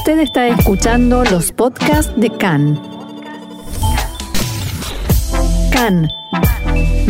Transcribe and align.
Usted 0.00 0.20
está 0.20 0.48
escuchando 0.48 1.22
los 1.24 1.52
podcasts 1.52 2.10
de 2.16 2.30
CAN. 2.30 2.80
CAN, 5.70 6.08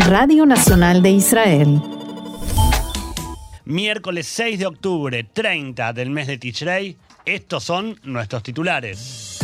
Radio 0.09 0.45
Nacional 0.45 1.01
de 1.01 1.11
Israel. 1.11 1.81
Miércoles 3.63 4.27
6 4.27 4.59
de 4.59 4.65
octubre, 4.65 5.23
30 5.23 5.93
del 5.93 6.09
mes 6.09 6.27
de 6.27 6.37
Tishrei, 6.37 6.97
estos 7.23 7.63
son 7.63 7.97
nuestros 8.03 8.43
titulares. 8.43 9.39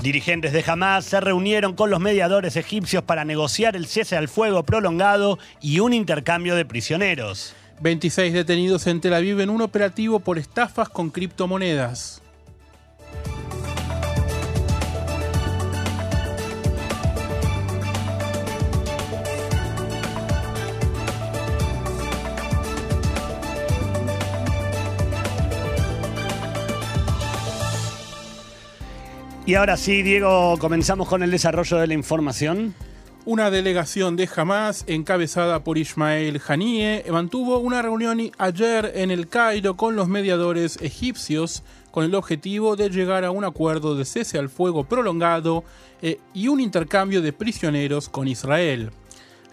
Dirigentes 0.00 0.52
de 0.52 0.62
Hamas 0.64 1.04
se 1.06 1.18
reunieron 1.20 1.74
con 1.74 1.90
los 1.90 1.98
mediadores 1.98 2.54
egipcios 2.54 3.02
para 3.02 3.24
negociar 3.24 3.74
el 3.74 3.88
cese 3.88 4.16
al 4.16 4.28
fuego 4.28 4.62
prolongado 4.62 5.40
y 5.60 5.80
un 5.80 5.92
intercambio 5.92 6.54
de 6.54 6.64
prisioneros. 6.64 7.52
26 7.80 8.32
detenidos 8.32 8.86
en 8.86 9.00
Tel 9.00 9.14
Aviv 9.14 9.40
en 9.40 9.50
un 9.50 9.60
operativo 9.60 10.20
por 10.20 10.38
estafas 10.38 10.88
con 10.88 11.10
criptomonedas. 11.10 12.19
Y 29.50 29.56
ahora 29.56 29.76
sí, 29.76 30.04
Diego, 30.04 30.56
comenzamos 30.60 31.08
con 31.08 31.24
el 31.24 31.32
desarrollo 31.32 31.78
de 31.78 31.88
la 31.88 31.94
información. 31.94 32.72
Una 33.24 33.50
delegación 33.50 34.14
de 34.14 34.28
Hamas, 34.36 34.84
encabezada 34.86 35.64
por 35.64 35.76
Ismael 35.76 36.40
Haniyeh, 36.46 37.10
mantuvo 37.10 37.58
una 37.58 37.82
reunión 37.82 38.20
ayer 38.38 38.92
en 38.94 39.10
el 39.10 39.26
Cairo 39.26 39.76
con 39.76 39.96
los 39.96 40.06
mediadores 40.06 40.78
egipcios 40.80 41.64
con 41.90 42.04
el 42.04 42.14
objetivo 42.14 42.76
de 42.76 42.90
llegar 42.90 43.24
a 43.24 43.32
un 43.32 43.42
acuerdo 43.42 43.96
de 43.96 44.04
cese 44.04 44.38
al 44.38 44.50
fuego 44.50 44.84
prolongado 44.84 45.64
eh, 46.00 46.20
y 46.32 46.46
un 46.46 46.60
intercambio 46.60 47.20
de 47.20 47.32
prisioneros 47.32 48.08
con 48.08 48.28
Israel. 48.28 48.92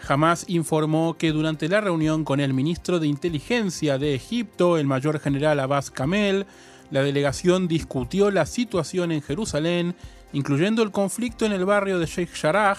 Hamas 0.06 0.44
informó 0.46 1.16
que 1.18 1.32
durante 1.32 1.68
la 1.68 1.80
reunión 1.80 2.22
con 2.22 2.38
el 2.38 2.54
ministro 2.54 3.00
de 3.00 3.08
Inteligencia 3.08 3.98
de 3.98 4.14
Egipto, 4.14 4.78
el 4.78 4.86
mayor 4.86 5.18
general 5.18 5.58
Abbas 5.58 5.90
Kamel, 5.90 6.46
la 6.90 7.02
delegación 7.02 7.68
discutió 7.68 8.30
la 8.30 8.46
situación 8.46 9.12
en 9.12 9.22
Jerusalén, 9.22 9.94
incluyendo 10.32 10.82
el 10.82 10.90
conflicto 10.90 11.44
en 11.44 11.52
el 11.52 11.64
barrio 11.64 11.98
de 11.98 12.06
Sheikh 12.06 12.32
Jarrah 12.34 12.76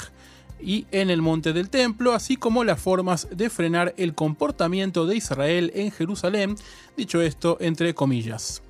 y 0.61 0.85
en 0.91 1.09
el 1.09 1.21
Monte 1.21 1.53
del 1.53 1.69
Templo, 1.69 2.13
así 2.13 2.35
como 2.35 2.63
las 2.63 2.81
formas 2.81 3.27
de 3.31 3.49
frenar 3.49 3.93
el 3.97 4.13
comportamiento 4.13 5.05
de 5.05 5.15
Israel 5.15 5.71
en 5.75 5.91
Jerusalén, 5.91 6.55
dicho 6.97 7.21
esto 7.21 7.57
entre 7.59 7.93
comillas. 7.93 8.61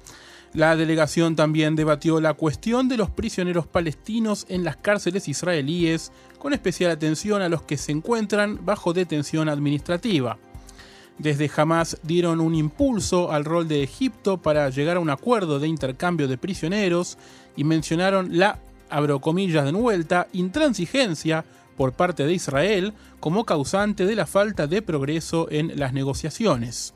La 0.53 0.75
delegación 0.75 1.35
también 1.35 1.75
debatió 1.75 2.19
la 2.19 2.33
cuestión 2.33 2.89
de 2.89 2.97
los 2.97 3.09
prisioneros 3.09 3.67
palestinos 3.67 4.45
en 4.49 4.63
las 4.63 4.77
cárceles 4.77 5.27
israelíes, 5.27 6.11
con 6.39 6.53
especial 6.53 6.89
atención 6.89 7.41
a 7.43 7.49
los 7.49 7.61
que 7.61 7.77
se 7.77 7.91
encuentran 7.91 8.65
bajo 8.65 8.93
detención 8.93 9.47
administrativa. 9.47 10.39
Desde 11.19 11.51
Hamas 11.53 11.97
dieron 12.01 12.39
un 12.39 12.55
impulso 12.55 13.31
al 13.31 13.43
rol 13.43 13.67
de 13.67 13.83
Egipto 13.83 14.37
para 14.37 14.69
llegar 14.69 14.95
a 14.95 15.01
un 15.01 15.09
acuerdo 15.09 15.59
de 15.59 15.67
intercambio 15.67 16.29
de 16.29 16.37
prisioneros 16.37 17.17
y 17.57 17.65
mencionaron 17.65 18.37
la, 18.37 18.59
abro 18.89 19.19
comillas 19.19 19.65
de 19.65 19.73
vuelta, 19.73 20.27
intransigencia 20.31 21.43
por 21.75 21.91
parte 21.91 22.25
de 22.25 22.33
Israel 22.33 22.93
como 23.19 23.45
causante 23.45 24.05
de 24.05 24.15
la 24.15 24.25
falta 24.25 24.65
de 24.65 24.81
progreso 24.81 25.47
en 25.51 25.77
las 25.77 25.91
negociaciones. 25.91 26.93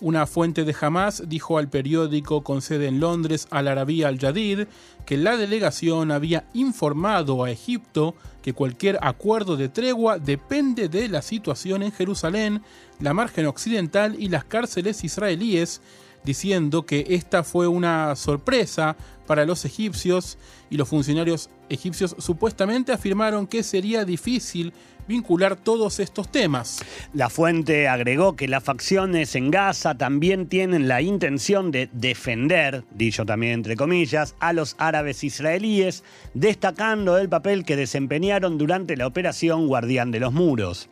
Una 0.00 0.26
fuente 0.26 0.64
de 0.64 0.74
Hamas 0.80 1.22
dijo 1.28 1.56
al 1.56 1.68
periódico 1.68 2.42
con 2.42 2.62
sede 2.62 2.88
en 2.88 3.00
Londres, 3.00 3.46
Al 3.50 3.68
Arabiya 3.68 4.08
Al 4.08 4.18
Jadid, 4.18 4.66
que 5.06 5.16
la 5.16 5.36
delegación 5.36 6.10
había 6.10 6.44
informado 6.52 7.44
a 7.44 7.50
Egipto 7.50 8.14
que 8.42 8.52
cualquier 8.52 8.98
acuerdo 9.02 9.56
de 9.56 9.68
tregua 9.68 10.18
depende 10.18 10.88
de 10.88 11.08
la 11.08 11.22
situación 11.22 11.82
en 11.82 11.92
Jerusalén, 11.92 12.62
la 13.00 13.14
margen 13.14 13.46
occidental 13.46 14.16
y 14.18 14.28
las 14.28 14.44
cárceles 14.44 15.04
israelíes, 15.04 15.80
diciendo 16.24 16.86
que 16.86 17.04
esta 17.10 17.44
fue 17.44 17.68
una 17.68 18.16
sorpresa 18.16 18.96
para 19.26 19.44
los 19.44 19.64
egipcios 19.64 20.38
y 20.70 20.76
los 20.76 20.88
funcionarios 20.88 21.50
egipcios 21.68 22.14
supuestamente 22.18 22.92
afirmaron 22.92 23.46
que 23.46 23.62
sería 23.62 24.04
difícil 24.04 24.72
vincular 25.06 25.56
todos 25.56 26.00
estos 26.00 26.30
temas. 26.30 26.82
La 27.12 27.28
fuente 27.28 27.88
agregó 27.88 28.36
que 28.36 28.48
las 28.48 28.64
facciones 28.64 29.34
en 29.34 29.50
Gaza 29.50 29.96
también 29.96 30.48
tienen 30.48 30.88
la 30.88 31.02
intención 31.02 31.70
de 31.70 31.88
defender, 31.92 32.84
dicho 32.90 33.26
también 33.26 33.52
entre 33.52 33.76
comillas, 33.76 34.34
a 34.40 34.52
los 34.52 34.76
árabes 34.78 35.22
israelíes, 35.24 36.04
destacando 36.32 37.18
el 37.18 37.28
papel 37.28 37.64
que 37.64 37.76
desempeñaron 37.76 38.58
durante 38.58 38.96
la 38.96 39.06
operación 39.06 39.66
Guardián 39.66 40.10
de 40.10 40.20
los 40.20 40.32
Muros. 40.32 40.88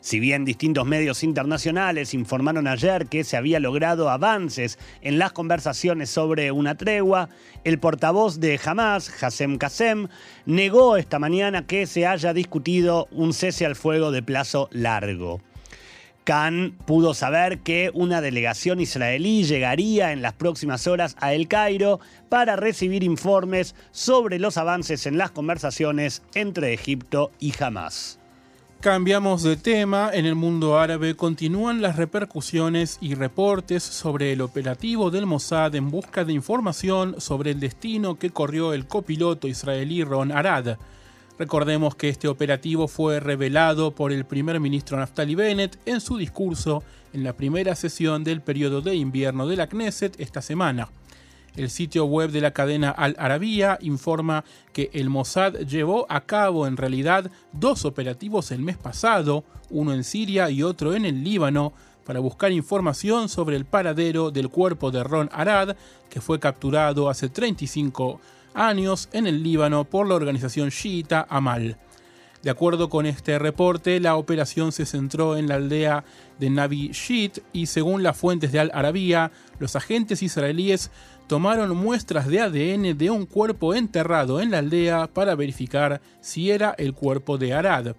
Si 0.00 0.18
bien 0.18 0.46
distintos 0.46 0.86
medios 0.86 1.22
internacionales 1.22 2.14
informaron 2.14 2.66
ayer 2.66 3.06
que 3.06 3.22
se 3.22 3.36
había 3.36 3.60
logrado 3.60 4.08
avances 4.08 4.78
en 5.02 5.18
las 5.18 5.32
conversaciones 5.32 6.08
sobre 6.08 6.52
una 6.52 6.74
tregua, 6.74 7.28
el 7.64 7.78
portavoz 7.78 8.40
de 8.40 8.58
Hamas, 8.64 9.22
Hassem 9.22 9.58
Qasem, 9.58 10.08
negó 10.46 10.96
esta 10.96 11.18
mañana 11.18 11.66
que 11.66 11.86
se 11.86 12.06
haya 12.06 12.32
discutido 12.32 13.08
un 13.10 13.34
cese 13.34 13.66
al 13.66 13.76
fuego 13.76 14.10
de 14.10 14.22
plazo 14.22 14.68
largo. 14.72 15.40
Khan 16.24 16.76
pudo 16.86 17.12
saber 17.12 17.58
que 17.58 17.90
una 17.92 18.20
delegación 18.20 18.80
israelí 18.80 19.44
llegaría 19.44 20.12
en 20.12 20.22
las 20.22 20.34
próximas 20.34 20.86
horas 20.86 21.16
a 21.18 21.34
El 21.34 21.48
Cairo 21.48 22.00
para 22.28 22.56
recibir 22.56 23.02
informes 23.02 23.74
sobre 23.90 24.38
los 24.38 24.56
avances 24.56 25.06
en 25.06 25.18
las 25.18 25.30
conversaciones 25.30 26.22
entre 26.34 26.72
Egipto 26.72 27.32
y 27.38 27.52
Hamas. 27.58 28.19
Cambiamos 28.80 29.42
de 29.42 29.58
tema. 29.58 30.08
En 30.10 30.24
el 30.24 30.34
mundo 30.34 30.78
árabe 30.78 31.14
continúan 31.14 31.82
las 31.82 31.96
repercusiones 31.96 32.96
y 33.02 33.14
reportes 33.14 33.82
sobre 33.82 34.32
el 34.32 34.40
operativo 34.40 35.10
del 35.10 35.26
Mossad 35.26 35.74
en 35.74 35.90
busca 35.90 36.24
de 36.24 36.32
información 36.32 37.20
sobre 37.20 37.50
el 37.50 37.60
destino 37.60 38.18
que 38.18 38.30
corrió 38.30 38.72
el 38.72 38.86
copiloto 38.86 39.48
israelí 39.48 40.02
Ron 40.02 40.32
Arad. 40.32 40.78
Recordemos 41.38 41.94
que 41.94 42.08
este 42.08 42.26
operativo 42.26 42.88
fue 42.88 43.20
revelado 43.20 43.90
por 43.90 44.12
el 44.12 44.24
primer 44.24 44.60
ministro 44.60 44.96
Naftali 44.96 45.34
Bennett 45.34 45.78
en 45.84 46.00
su 46.00 46.16
discurso 46.16 46.82
en 47.12 47.22
la 47.22 47.34
primera 47.34 47.74
sesión 47.74 48.24
del 48.24 48.40
periodo 48.40 48.80
de 48.80 48.94
invierno 48.94 49.46
de 49.46 49.56
la 49.56 49.66
Knesset 49.66 50.18
esta 50.18 50.40
semana. 50.40 50.88
El 51.56 51.70
sitio 51.70 52.04
web 52.04 52.30
de 52.30 52.40
la 52.40 52.52
cadena 52.52 52.90
Al 52.90 53.16
Arabiya 53.18 53.78
informa 53.80 54.44
que 54.72 54.90
el 54.92 55.10
Mossad 55.10 55.54
llevó 55.60 56.06
a 56.08 56.20
cabo 56.22 56.66
en 56.66 56.76
realidad 56.76 57.30
dos 57.52 57.84
operativos 57.84 58.50
el 58.50 58.60
mes 58.60 58.76
pasado, 58.76 59.44
uno 59.68 59.92
en 59.92 60.04
Siria 60.04 60.50
y 60.50 60.62
otro 60.62 60.94
en 60.94 61.04
el 61.04 61.24
Líbano, 61.24 61.72
para 62.04 62.20
buscar 62.20 62.50
información 62.52 63.28
sobre 63.28 63.56
el 63.56 63.64
paradero 63.64 64.30
del 64.30 64.48
cuerpo 64.48 64.90
de 64.90 65.04
Ron 65.04 65.28
Arad, 65.32 65.76
que 66.08 66.20
fue 66.20 66.40
capturado 66.40 67.08
hace 67.08 67.28
35 67.28 68.20
años 68.54 69.08
en 69.12 69.26
el 69.26 69.42
Líbano 69.42 69.84
por 69.84 70.08
la 70.08 70.14
organización 70.14 70.70
chiita 70.70 71.26
Amal. 71.28 71.76
De 72.42 72.48
acuerdo 72.48 72.88
con 72.88 73.04
este 73.04 73.38
reporte, 73.38 74.00
la 74.00 74.16
operación 74.16 74.72
se 74.72 74.86
centró 74.86 75.36
en 75.36 75.46
la 75.46 75.56
aldea 75.56 76.04
de 76.38 76.48
Nabi 76.48 76.88
Shit 76.88 77.40
y 77.52 77.66
según 77.66 78.02
las 78.02 78.16
fuentes 78.16 78.50
de 78.50 78.60
Al 78.60 78.70
Arabiya, 78.72 79.30
los 79.58 79.76
agentes 79.76 80.22
israelíes 80.22 80.90
tomaron 81.30 81.76
muestras 81.76 82.26
de 82.26 82.40
ADN 82.40 82.98
de 82.98 83.08
un 83.08 83.24
cuerpo 83.24 83.72
enterrado 83.76 84.40
en 84.40 84.50
la 84.50 84.58
aldea 84.58 85.06
para 85.06 85.36
verificar 85.36 86.00
si 86.20 86.50
era 86.50 86.74
el 86.76 86.92
cuerpo 86.92 87.38
de 87.38 87.54
Arad. 87.54 87.94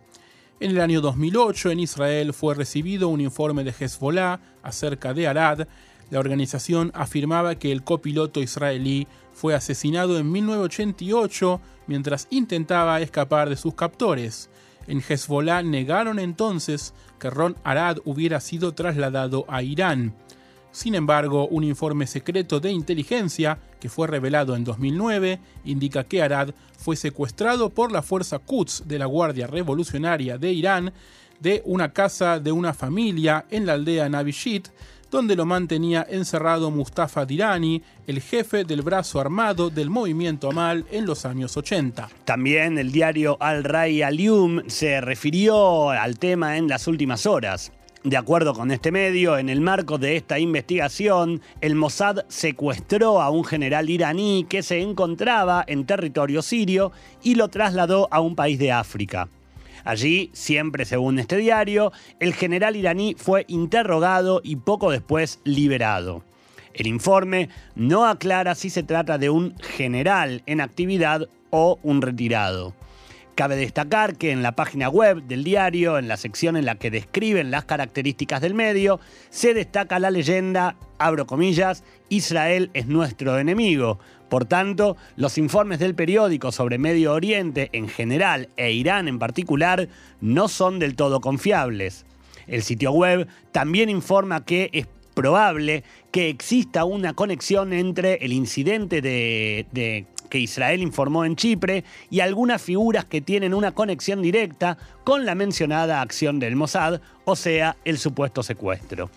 En 0.59 0.71
el 0.71 0.81
año 0.81 0.99
2008 0.99 1.71
en 1.71 1.79
Israel 1.79 2.33
fue 2.33 2.55
recibido 2.55 3.07
un 3.07 3.21
informe 3.21 3.63
de 3.63 3.71
Hezbollah 3.71 4.41
acerca 4.63 5.13
de 5.13 5.29
Arad. 5.29 5.65
La 6.09 6.19
organización 6.19 6.91
afirmaba 6.93 7.55
que 7.55 7.71
el 7.71 7.85
copiloto 7.85 8.41
israelí 8.41 9.07
fue 9.31 9.55
asesinado 9.55 10.19
en 10.19 10.29
1988 10.29 11.61
mientras 11.87 12.27
intentaba 12.31 12.99
escapar 12.99 13.47
de 13.47 13.55
sus 13.55 13.75
captores. 13.75 14.49
En 14.87 15.01
Hezbollah 15.01 15.63
negaron 15.63 16.19
entonces 16.19 16.93
que 17.17 17.29
Ron 17.29 17.55
Arad 17.63 17.99
hubiera 18.03 18.41
sido 18.41 18.73
trasladado 18.73 19.45
a 19.47 19.63
Irán. 19.63 20.15
Sin 20.71 20.95
embargo, 20.95 21.47
un 21.47 21.63
informe 21.63 22.07
secreto 22.07 22.59
de 22.59 22.71
inteligencia, 22.71 23.57
que 23.79 23.89
fue 23.89 24.07
revelado 24.07 24.55
en 24.55 24.63
2009, 24.63 25.39
indica 25.65 26.05
que 26.05 26.21
Arad 26.21 26.51
fue 26.77 26.95
secuestrado 26.95 27.69
por 27.69 27.91
la 27.91 28.01
fuerza 28.01 28.39
Quds 28.39 28.83
de 28.87 28.99
la 28.99 29.05
Guardia 29.05 29.47
Revolucionaria 29.47 30.37
de 30.37 30.51
Irán 30.53 30.93
de 31.41 31.61
una 31.65 31.91
casa 31.91 32.39
de 32.39 32.51
una 32.51 32.73
familia 32.73 33.45
en 33.49 33.65
la 33.65 33.73
aldea 33.73 34.07
Navishit, 34.07 34.69
donde 35.09 35.35
lo 35.35 35.45
mantenía 35.45 36.07
encerrado 36.09 36.71
Mustafa 36.71 37.25
Dirani, 37.25 37.83
el 38.07 38.21
jefe 38.21 38.63
del 38.63 38.81
brazo 38.81 39.19
armado 39.19 39.69
del 39.69 39.89
movimiento 39.89 40.49
Amal 40.49 40.85
en 40.89 41.05
los 41.05 41.25
años 41.25 41.57
80. 41.57 42.09
También 42.23 42.77
el 42.77 42.93
diario 42.93 43.35
Al 43.41 43.65
Ray 43.65 44.03
Alium 44.03 44.61
se 44.67 45.01
refirió 45.01 45.89
al 45.89 46.17
tema 46.17 46.57
en 46.57 46.69
las 46.69 46.87
últimas 46.87 47.25
horas. 47.25 47.73
De 48.03 48.17
acuerdo 48.17 48.55
con 48.55 48.71
este 48.71 48.91
medio, 48.91 49.37
en 49.37 49.47
el 49.47 49.61
marco 49.61 49.99
de 49.99 50.15
esta 50.15 50.39
investigación, 50.39 51.39
el 51.61 51.75
Mossad 51.75 52.25
secuestró 52.29 53.21
a 53.21 53.29
un 53.29 53.45
general 53.45 53.91
iraní 53.91 54.47
que 54.49 54.63
se 54.63 54.81
encontraba 54.81 55.63
en 55.67 55.85
territorio 55.85 56.41
sirio 56.41 56.91
y 57.21 57.35
lo 57.35 57.49
trasladó 57.49 58.07
a 58.09 58.19
un 58.19 58.35
país 58.35 58.57
de 58.57 58.71
África. 58.71 59.29
Allí, 59.83 60.31
siempre 60.33 60.85
según 60.85 61.19
este 61.19 61.37
diario, 61.37 61.91
el 62.19 62.33
general 62.33 62.75
iraní 62.75 63.15
fue 63.15 63.45
interrogado 63.47 64.41
y 64.43 64.55
poco 64.55 64.89
después 64.89 65.39
liberado. 65.43 66.23
El 66.73 66.87
informe 66.87 67.49
no 67.75 68.07
aclara 68.07 68.55
si 68.55 68.71
se 68.71 68.81
trata 68.81 69.19
de 69.19 69.29
un 69.29 69.55
general 69.59 70.41
en 70.47 70.61
actividad 70.61 71.29
o 71.51 71.77
un 71.83 72.01
retirado. 72.01 72.73
Cabe 73.41 73.55
destacar 73.55 74.17
que 74.17 74.29
en 74.29 74.43
la 74.43 74.51
página 74.51 74.87
web 74.87 75.23
del 75.23 75.43
diario, 75.43 75.97
en 75.97 76.07
la 76.07 76.15
sección 76.15 76.55
en 76.57 76.65
la 76.65 76.75
que 76.75 76.91
describen 76.91 77.49
las 77.49 77.65
características 77.65 78.39
del 78.39 78.53
medio, 78.53 78.99
se 79.31 79.55
destaca 79.55 79.97
la 79.97 80.11
leyenda, 80.11 80.75
abro 80.99 81.25
comillas, 81.25 81.83
Israel 82.07 82.69
es 82.75 82.85
nuestro 82.85 83.39
enemigo. 83.39 83.97
Por 84.29 84.45
tanto, 84.45 84.95
los 85.15 85.39
informes 85.39 85.79
del 85.79 85.95
periódico 85.95 86.51
sobre 86.51 86.77
Medio 86.77 87.13
Oriente 87.13 87.69
en 87.73 87.89
general 87.89 88.47
e 88.57 88.73
Irán 88.73 89.07
en 89.07 89.17
particular 89.17 89.89
no 90.19 90.47
son 90.47 90.77
del 90.77 90.95
todo 90.95 91.19
confiables. 91.19 92.05
El 92.45 92.61
sitio 92.61 92.91
web 92.91 93.27
también 93.51 93.89
informa 93.89 94.45
que 94.45 94.69
es 94.71 94.85
probable 95.15 95.83
que 96.11 96.29
exista 96.29 96.83
una 96.83 97.13
conexión 97.13 97.73
entre 97.73 98.15
el 98.15 98.33
incidente 98.33 99.01
de, 99.01 100.05
que 100.29 100.39
Israel 100.39 100.81
informó 100.81 101.25
en 101.25 101.35
Chipre 101.35 101.83
y 102.09 102.19
algunas 102.19 102.61
figuras 102.61 103.05
que 103.05 103.21
tienen 103.21 103.53
una 103.53 103.71
conexión 103.73 104.21
directa 104.21 104.77
con 105.03 105.25
la 105.25 105.35
mencionada 105.35 106.01
acción 106.01 106.39
del 106.39 106.55
Mossad, 106.55 107.01
o 107.25 107.35
sea, 107.35 107.77
el 107.85 107.97
supuesto 107.97 108.43
secuestro. 108.43 109.09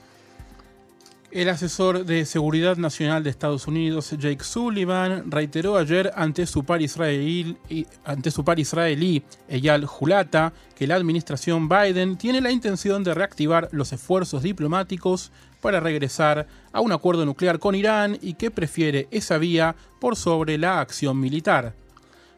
El 1.35 1.49
asesor 1.49 2.05
de 2.05 2.27
Seguridad 2.27 2.77
Nacional 2.77 3.25
de 3.25 3.31
Estados 3.31 3.67
Unidos, 3.67 4.15
Jake 4.17 4.45
Sullivan, 4.45 5.33
reiteró 5.33 5.77
ayer 5.77 6.13
ante 6.15 6.47
su 6.47 6.63
par 6.63 6.81
israelí, 6.81 7.57
ante 8.05 8.31
su 8.31 8.45
par 8.45 8.61
israelí 8.61 9.25
Eyal 9.49 9.85
Hulata, 9.85 10.53
que 10.77 10.87
la 10.87 10.95
administración 10.95 11.69
Biden 11.69 12.19
tiene 12.19 12.41
la 12.41 12.53
intención 12.53 13.03
de 13.03 13.15
reactivar 13.15 13.69
los 13.73 13.93
esfuerzos 13.93 14.45
diplomáticos 14.45 15.33
para 15.65 15.81
regresar 15.81 16.47
a 16.75 16.83
un 16.83 16.93
acuerdo 16.93 17.25
nuclear 17.25 17.59
con 17.59 17.75
Irán 17.75 18.19
y 18.21 18.35
que 18.35 18.51
prefiere 18.51 19.09
esa 19.11 19.39
vía 19.39 19.75
por 19.99 20.15
sobre 20.15 20.59
la 20.59 20.79
acción 20.79 21.19
militar. 21.19 21.73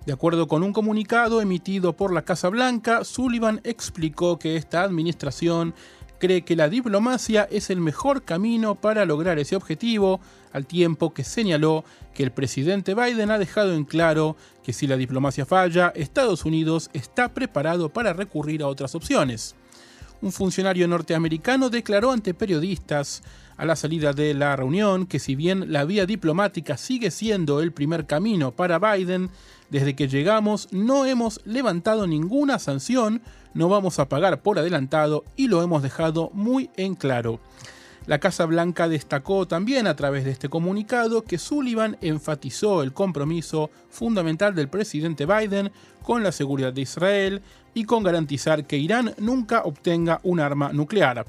De 0.06 0.12
acuerdo 0.12 0.46
con 0.46 0.62
un 0.62 0.72
comunicado 0.72 1.40
emitido 1.40 1.96
por 1.96 2.12
la 2.12 2.22
Casa 2.22 2.50
Blanca, 2.50 3.02
Sullivan 3.02 3.60
explicó 3.64 4.38
que 4.38 4.54
esta 4.54 4.84
administración 4.84 5.74
cree 6.20 6.42
que 6.42 6.54
la 6.54 6.68
diplomacia 6.68 7.48
es 7.50 7.68
el 7.68 7.80
mejor 7.80 8.22
camino 8.22 8.76
para 8.76 9.04
lograr 9.04 9.40
ese 9.40 9.56
objetivo, 9.56 10.20
al 10.52 10.64
tiempo 10.64 11.12
que 11.12 11.24
señaló 11.24 11.84
que 12.14 12.22
el 12.22 12.30
presidente 12.30 12.94
Biden 12.94 13.32
ha 13.32 13.38
dejado 13.38 13.74
en 13.74 13.84
claro 13.84 14.36
que 14.62 14.72
si 14.72 14.86
la 14.86 14.96
diplomacia 14.96 15.44
falla, 15.44 15.92
Estados 15.96 16.44
Unidos 16.44 16.90
está 16.92 17.34
preparado 17.34 17.88
para 17.88 18.12
recurrir 18.12 18.62
a 18.62 18.68
otras 18.68 18.94
opciones. 18.94 19.56
Un 20.22 20.32
funcionario 20.32 20.88
norteamericano 20.88 21.68
declaró 21.68 22.10
ante 22.10 22.32
periodistas 22.32 23.22
a 23.56 23.64
la 23.64 23.76
salida 23.76 24.12
de 24.12 24.34
la 24.34 24.56
reunión 24.56 25.06
que 25.06 25.18
si 25.18 25.34
bien 25.34 25.72
la 25.72 25.84
vía 25.84 26.06
diplomática 26.06 26.76
sigue 26.76 27.10
siendo 27.10 27.60
el 27.60 27.72
primer 27.72 28.06
camino 28.06 28.52
para 28.52 28.78
Biden, 28.78 29.30
desde 29.70 29.94
que 29.94 30.08
llegamos 30.08 30.68
no 30.72 31.04
hemos 31.04 31.40
levantado 31.44 32.06
ninguna 32.06 32.58
sanción 32.58 33.22
no 33.54 33.68
vamos 33.68 33.98
a 33.98 34.08
pagar 34.08 34.42
por 34.42 34.58
adelantado 34.58 35.24
y 35.36 35.48
lo 35.48 35.62
hemos 35.62 35.82
dejado 35.82 36.30
muy 36.32 36.70
en 36.76 36.94
claro. 36.94 37.40
La 38.06 38.20
Casa 38.20 38.44
Blanca 38.46 38.86
destacó 38.86 39.48
también 39.48 39.88
a 39.88 39.96
través 39.96 40.24
de 40.24 40.30
este 40.30 40.48
comunicado 40.48 41.22
que 41.22 41.38
Sullivan 41.38 41.96
enfatizó 42.00 42.82
el 42.82 42.92
compromiso 42.92 43.70
fundamental 43.90 44.54
del 44.54 44.68
presidente 44.68 45.26
Biden 45.26 45.72
con 46.02 46.22
la 46.22 46.30
seguridad 46.30 46.72
de 46.72 46.82
Israel 46.82 47.42
y 47.76 47.84
con 47.84 48.02
garantizar 48.02 48.66
que 48.66 48.78
Irán 48.78 49.14
nunca 49.18 49.60
obtenga 49.64 50.18
un 50.22 50.40
arma 50.40 50.72
nuclear. 50.72 51.26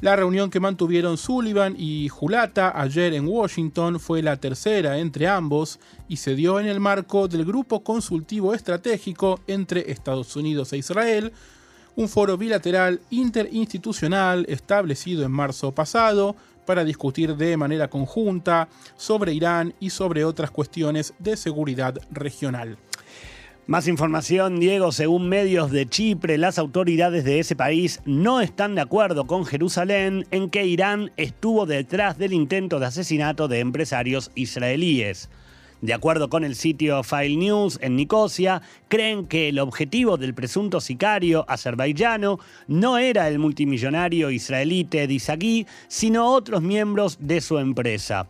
La 0.00 0.14
reunión 0.14 0.48
que 0.48 0.60
mantuvieron 0.60 1.18
Sullivan 1.18 1.74
y 1.76 2.08
Julata 2.08 2.80
ayer 2.80 3.12
en 3.12 3.26
Washington 3.26 3.98
fue 3.98 4.22
la 4.22 4.36
tercera 4.36 4.98
entre 4.98 5.26
ambos 5.26 5.80
y 6.08 6.18
se 6.18 6.36
dio 6.36 6.60
en 6.60 6.66
el 6.66 6.78
marco 6.78 7.26
del 7.26 7.44
Grupo 7.44 7.82
Consultivo 7.82 8.54
Estratégico 8.54 9.40
entre 9.48 9.90
Estados 9.90 10.36
Unidos 10.36 10.72
e 10.72 10.76
Israel, 10.76 11.32
un 11.96 12.08
foro 12.08 12.38
bilateral 12.38 13.00
interinstitucional 13.10 14.46
establecido 14.48 15.24
en 15.24 15.32
marzo 15.32 15.72
pasado 15.72 16.36
para 16.66 16.84
discutir 16.84 17.34
de 17.34 17.56
manera 17.56 17.88
conjunta 17.88 18.68
sobre 18.96 19.34
Irán 19.34 19.74
y 19.80 19.90
sobre 19.90 20.24
otras 20.24 20.52
cuestiones 20.52 21.14
de 21.18 21.36
seguridad 21.36 21.98
regional. 22.12 22.78
Más 23.66 23.88
información, 23.88 24.60
Diego, 24.60 24.92
según 24.92 25.30
medios 25.30 25.70
de 25.70 25.88
Chipre, 25.88 26.36
las 26.36 26.58
autoridades 26.58 27.24
de 27.24 27.38
ese 27.38 27.56
país 27.56 28.02
no 28.04 28.42
están 28.42 28.74
de 28.74 28.82
acuerdo 28.82 29.26
con 29.26 29.46
Jerusalén 29.46 30.26
en 30.32 30.50
que 30.50 30.66
Irán 30.66 31.12
estuvo 31.16 31.64
detrás 31.64 32.18
del 32.18 32.34
intento 32.34 32.78
de 32.78 32.84
asesinato 32.84 33.48
de 33.48 33.60
empresarios 33.60 34.30
israelíes. 34.34 35.30
De 35.80 35.94
acuerdo 35.94 36.28
con 36.28 36.44
el 36.44 36.56
sitio 36.56 37.02
File 37.04 37.36
News 37.36 37.78
en 37.80 37.96
Nicosia, 37.96 38.60
creen 38.88 39.26
que 39.26 39.48
el 39.48 39.58
objetivo 39.58 40.18
del 40.18 40.34
presunto 40.34 40.82
sicario 40.82 41.46
azerbaiyano 41.48 42.40
no 42.68 42.98
era 42.98 43.28
el 43.28 43.38
multimillonario 43.38 44.30
israelite 44.30 45.06
Disagui, 45.06 45.66
sino 45.88 46.30
otros 46.30 46.60
miembros 46.60 47.16
de 47.18 47.40
su 47.40 47.58
empresa. 47.58 48.26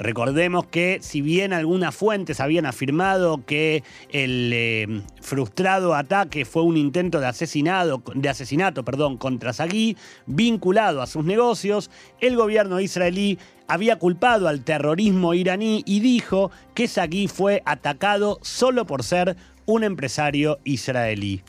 Recordemos 0.00 0.64
que 0.64 0.98
si 1.02 1.20
bien 1.20 1.52
algunas 1.52 1.94
fuentes 1.94 2.40
habían 2.40 2.64
afirmado 2.64 3.44
que 3.44 3.84
el 4.08 4.50
eh, 4.54 5.02
frustrado 5.20 5.94
ataque 5.94 6.46
fue 6.46 6.62
un 6.62 6.78
intento 6.78 7.20
de, 7.20 7.26
asesinado, 7.26 8.02
de 8.14 8.30
asesinato 8.30 8.82
perdón, 8.82 9.18
contra 9.18 9.52
Sagui 9.52 9.98
vinculado 10.24 11.02
a 11.02 11.06
sus 11.06 11.26
negocios, 11.26 11.90
el 12.18 12.34
gobierno 12.34 12.80
israelí 12.80 13.38
había 13.68 13.98
culpado 13.98 14.48
al 14.48 14.64
terrorismo 14.64 15.34
iraní 15.34 15.82
y 15.84 16.00
dijo 16.00 16.50
que 16.74 16.88
Sagui 16.88 17.28
fue 17.28 17.62
atacado 17.66 18.38
solo 18.40 18.86
por 18.86 19.04
ser 19.04 19.36
un 19.66 19.84
empresario 19.84 20.60
israelí. 20.64 21.42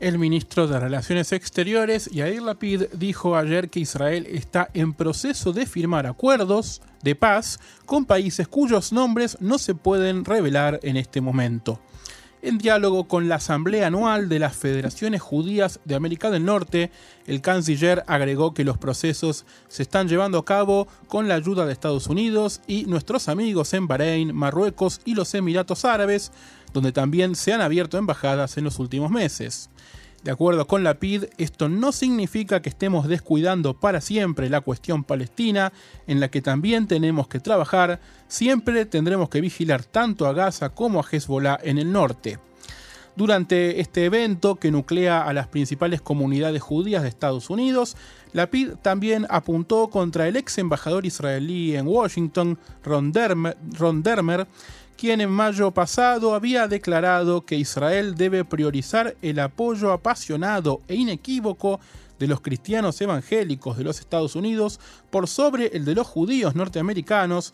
El 0.00 0.18
ministro 0.18 0.66
de 0.66 0.80
Relaciones 0.80 1.32
Exteriores, 1.32 2.10
Yair 2.10 2.42
Lapid, 2.42 2.84
dijo 2.94 3.36
ayer 3.36 3.70
que 3.70 3.80
Israel 3.80 4.26
está 4.28 4.68
en 4.74 4.92
proceso 4.92 5.52
de 5.52 5.66
firmar 5.66 6.06
acuerdos 6.06 6.82
de 7.02 7.14
paz 7.14 7.60
con 7.86 8.04
países 8.04 8.48
cuyos 8.48 8.92
nombres 8.92 9.36
no 9.40 9.56
se 9.56 9.74
pueden 9.74 10.24
revelar 10.24 10.80
en 10.82 10.96
este 10.96 11.20
momento. 11.20 11.80
En 12.42 12.58
diálogo 12.58 13.04
con 13.04 13.28
la 13.28 13.36
Asamblea 13.36 13.86
Anual 13.86 14.28
de 14.28 14.38
las 14.38 14.54
Federaciones 14.54 15.22
Judías 15.22 15.80
de 15.86 15.94
América 15.94 16.30
del 16.30 16.44
Norte, 16.44 16.90
el 17.26 17.40
canciller 17.40 18.02
agregó 18.06 18.52
que 18.52 18.64
los 18.64 18.76
procesos 18.76 19.46
se 19.68 19.82
están 19.82 20.08
llevando 20.08 20.38
a 20.38 20.44
cabo 20.44 20.86
con 21.06 21.28
la 21.28 21.36
ayuda 21.36 21.64
de 21.64 21.72
Estados 21.72 22.08
Unidos 22.08 22.60
y 22.66 22.84
nuestros 22.84 23.28
amigos 23.28 23.72
en 23.72 23.86
Bahrein, 23.86 24.34
Marruecos 24.34 25.00
y 25.06 25.14
los 25.14 25.32
Emiratos 25.34 25.86
Árabes, 25.86 26.32
donde 26.74 26.92
también 26.92 27.34
se 27.34 27.54
han 27.54 27.62
abierto 27.62 27.96
embajadas 27.96 28.58
en 28.58 28.64
los 28.64 28.78
últimos 28.78 29.10
meses. 29.10 29.70
De 30.24 30.30
acuerdo 30.30 30.66
con 30.66 30.82
la 30.82 30.94
PID, 30.94 31.24
esto 31.36 31.68
no 31.68 31.92
significa 31.92 32.62
que 32.62 32.70
estemos 32.70 33.08
descuidando 33.08 33.78
para 33.78 34.00
siempre 34.00 34.48
la 34.48 34.62
cuestión 34.62 35.04
palestina, 35.04 35.70
en 36.06 36.18
la 36.18 36.30
que 36.30 36.40
también 36.40 36.86
tenemos 36.86 37.28
que 37.28 37.40
trabajar, 37.40 38.00
siempre 38.26 38.86
tendremos 38.86 39.28
que 39.28 39.42
vigilar 39.42 39.84
tanto 39.84 40.26
a 40.26 40.32
Gaza 40.32 40.70
como 40.70 40.98
a 40.98 41.04
Hezbollah 41.04 41.58
en 41.62 41.76
el 41.76 41.92
norte. 41.92 42.38
Durante 43.16 43.80
este 43.80 44.06
evento 44.06 44.56
que 44.56 44.70
nuclea 44.70 45.22
a 45.22 45.34
las 45.34 45.46
principales 45.46 46.00
comunidades 46.00 46.62
judías 46.62 47.02
de 47.02 47.10
Estados 47.10 47.50
Unidos, 47.50 47.94
la 48.32 48.48
PID 48.48 48.76
también 48.80 49.26
apuntó 49.28 49.88
contra 49.88 50.26
el 50.26 50.36
ex 50.36 50.56
embajador 50.56 51.04
israelí 51.04 51.76
en 51.76 51.86
Washington, 51.86 52.58
Ron 52.82 53.12
Dermer 53.12 54.46
quien 54.96 55.20
en 55.20 55.30
mayo 55.30 55.70
pasado 55.72 56.34
había 56.34 56.68
declarado 56.68 57.44
que 57.44 57.56
Israel 57.56 58.14
debe 58.14 58.44
priorizar 58.44 59.16
el 59.22 59.38
apoyo 59.40 59.92
apasionado 59.92 60.82
e 60.88 60.94
inequívoco 60.94 61.80
de 62.18 62.28
los 62.28 62.40
cristianos 62.40 63.00
evangélicos 63.00 63.76
de 63.76 63.84
los 63.84 64.00
Estados 64.00 64.36
Unidos 64.36 64.80
por 65.10 65.28
sobre 65.28 65.66
el 65.68 65.84
de 65.84 65.94
los 65.94 66.06
judíos 66.06 66.54
norteamericanos, 66.54 67.52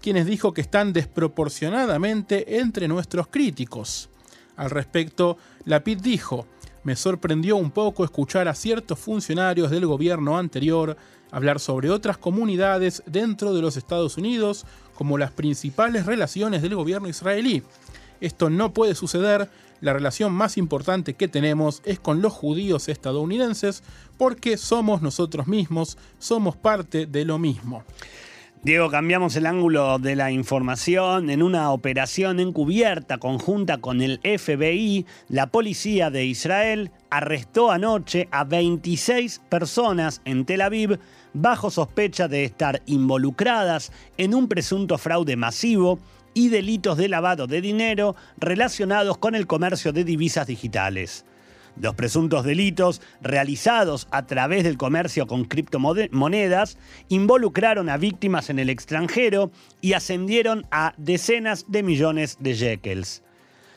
quienes 0.00 0.26
dijo 0.26 0.52
que 0.52 0.60
están 0.60 0.92
desproporcionadamente 0.92 2.58
entre 2.58 2.88
nuestros 2.88 3.28
críticos. 3.28 4.08
Al 4.56 4.70
respecto, 4.70 5.36
Lapid 5.64 6.00
dijo, 6.00 6.46
me 6.84 6.96
sorprendió 6.96 7.56
un 7.56 7.70
poco 7.70 8.04
escuchar 8.04 8.48
a 8.48 8.54
ciertos 8.54 8.98
funcionarios 8.98 9.70
del 9.70 9.86
gobierno 9.86 10.38
anterior 10.38 10.96
hablar 11.30 11.60
sobre 11.60 11.90
otras 11.90 12.18
comunidades 12.18 13.02
dentro 13.06 13.52
de 13.52 13.60
los 13.60 13.76
Estados 13.76 14.16
Unidos 14.16 14.64
como 14.98 15.16
las 15.16 15.30
principales 15.30 16.06
relaciones 16.06 16.60
del 16.60 16.74
gobierno 16.74 17.08
israelí. 17.08 17.62
Esto 18.20 18.50
no 18.50 18.72
puede 18.72 18.96
suceder. 18.96 19.48
La 19.80 19.92
relación 19.92 20.32
más 20.32 20.58
importante 20.58 21.14
que 21.14 21.28
tenemos 21.28 21.82
es 21.84 22.00
con 22.00 22.20
los 22.20 22.32
judíos 22.32 22.88
estadounidenses 22.88 23.84
porque 24.16 24.56
somos 24.56 25.00
nosotros 25.00 25.46
mismos, 25.46 25.98
somos 26.18 26.56
parte 26.56 27.06
de 27.06 27.24
lo 27.24 27.38
mismo. 27.38 27.84
Diego, 28.64 28.90
cambiamos 28.90 29.36
el 29.36 29.46
ángulo 29.46 30.00
de 30.00 30.16
la 30.16 30.32
información. 30.32 31.30
En 31.30 31.44
una 31.44 31.70
operación 31.70 32.40
encubierta 32.40 33.18
conjunta 33.18 33.78
con 33.78 34.02
el 34.02 34.18
FBI, 34.18 35.06
la 35.28 35.46
policía 35.46 36.10
de 36.10 36.24
Israel 36.24 36.90
arrestó 37.08 37.70
anoche 37.70 38.26
a 38.32 38.42
26 38.42 39.42
personas 39.48 40.22
en 40.24 40.44
Tel 40.44 40.62
Aviv 40.62 40.98
bajo 41.34 41.70
sospecha 41.70 42.26
de 42.26 42.42
estar 42.42 42.82
involucradas 42.86 43.92
en 44.16 44.34
un 44.34 44.48
presunto 44.48 44.98
fraude 44.98 45.36
masivo 45.36 46.00
y 46.34 46.48
delitos 46.48 46.98
de 46.98 47.08
lavado 47.08 47.46
de 47.46 47.60
dinero 47.60 48.16
relacionados 48.38 49.18
con 49.18 49.36
el 49.36 49.46
comercio 49.46 49.92
de 49.92 50.02
divisas 50.02 50.48
digitales. 50.48 51.24
Los 51.80 51.94
presuntos 51.94 52.44
delitos 52.44 53.00
realizados 53.20 54.08
a 54.10 54.26
través 54.26 54.64
del 54.64 54.76
comercio 54.76 55.26
con 55.26 55.44
criptomonedas 55.44 56.76
involucraron 57.08 57.88
a 57.88 57.96
víctimas 57.96 58.50
en 58.50 58.58
el 58.58 58.68
extranjero 58.68 59.52
y 59.80 59.92
ascendieron 59.92 60.66
a 60.72 60.94
decenas 60.96 61.66
de 61.68 61.84
millones 61.84 62.36
de 62.40 62.54
shekels. 62.54 63.22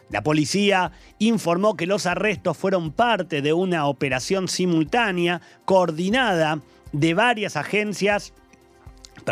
La 0.10 0.24
policía 0.24 0.92
informó 1.20 1.78
que 1.78 1.86
los 1.86 2.06
arrestos 2.06 2.58
fueron 2.58 2.92
parte 2.92 3.42
de 3.42 3.54
una 3.54 3.86
operación 3.86 4.48
simultánea 4.48 5.42
coordinada 5.66 6.60
de 6.92 7.14
varias 7.14 7.56
agencias 7.56 8.34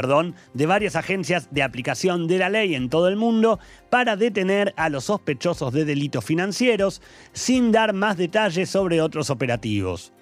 de 0.08 0.65
varias 0.65 0.96
agencias 0.96 1.50
de 1.51 1.63
aplicación 1.63 2.27
de 2.27 2.38
la 2.38 2.50
ley 2.50 2.75
en 2.75 2.89
todo 2.89 3.08
el 3.08 3.15
mundo 3.15 3.60
para 3.89 4.15
detener 4.15 4.74
a 4.77 4.89
los 4.89 5.06
sospechosos 5.06 5.74
de 5.74 5.86
delitos 5.86 6.24
financieros 6.24 7.01
sin 7.34 7.72
dar 7.72 7.94
más 7.94 8.18
detalles 8.18 8.70
sobre 8.70 9.01
otros 9.01 9.29
operativos. 9.29 10.13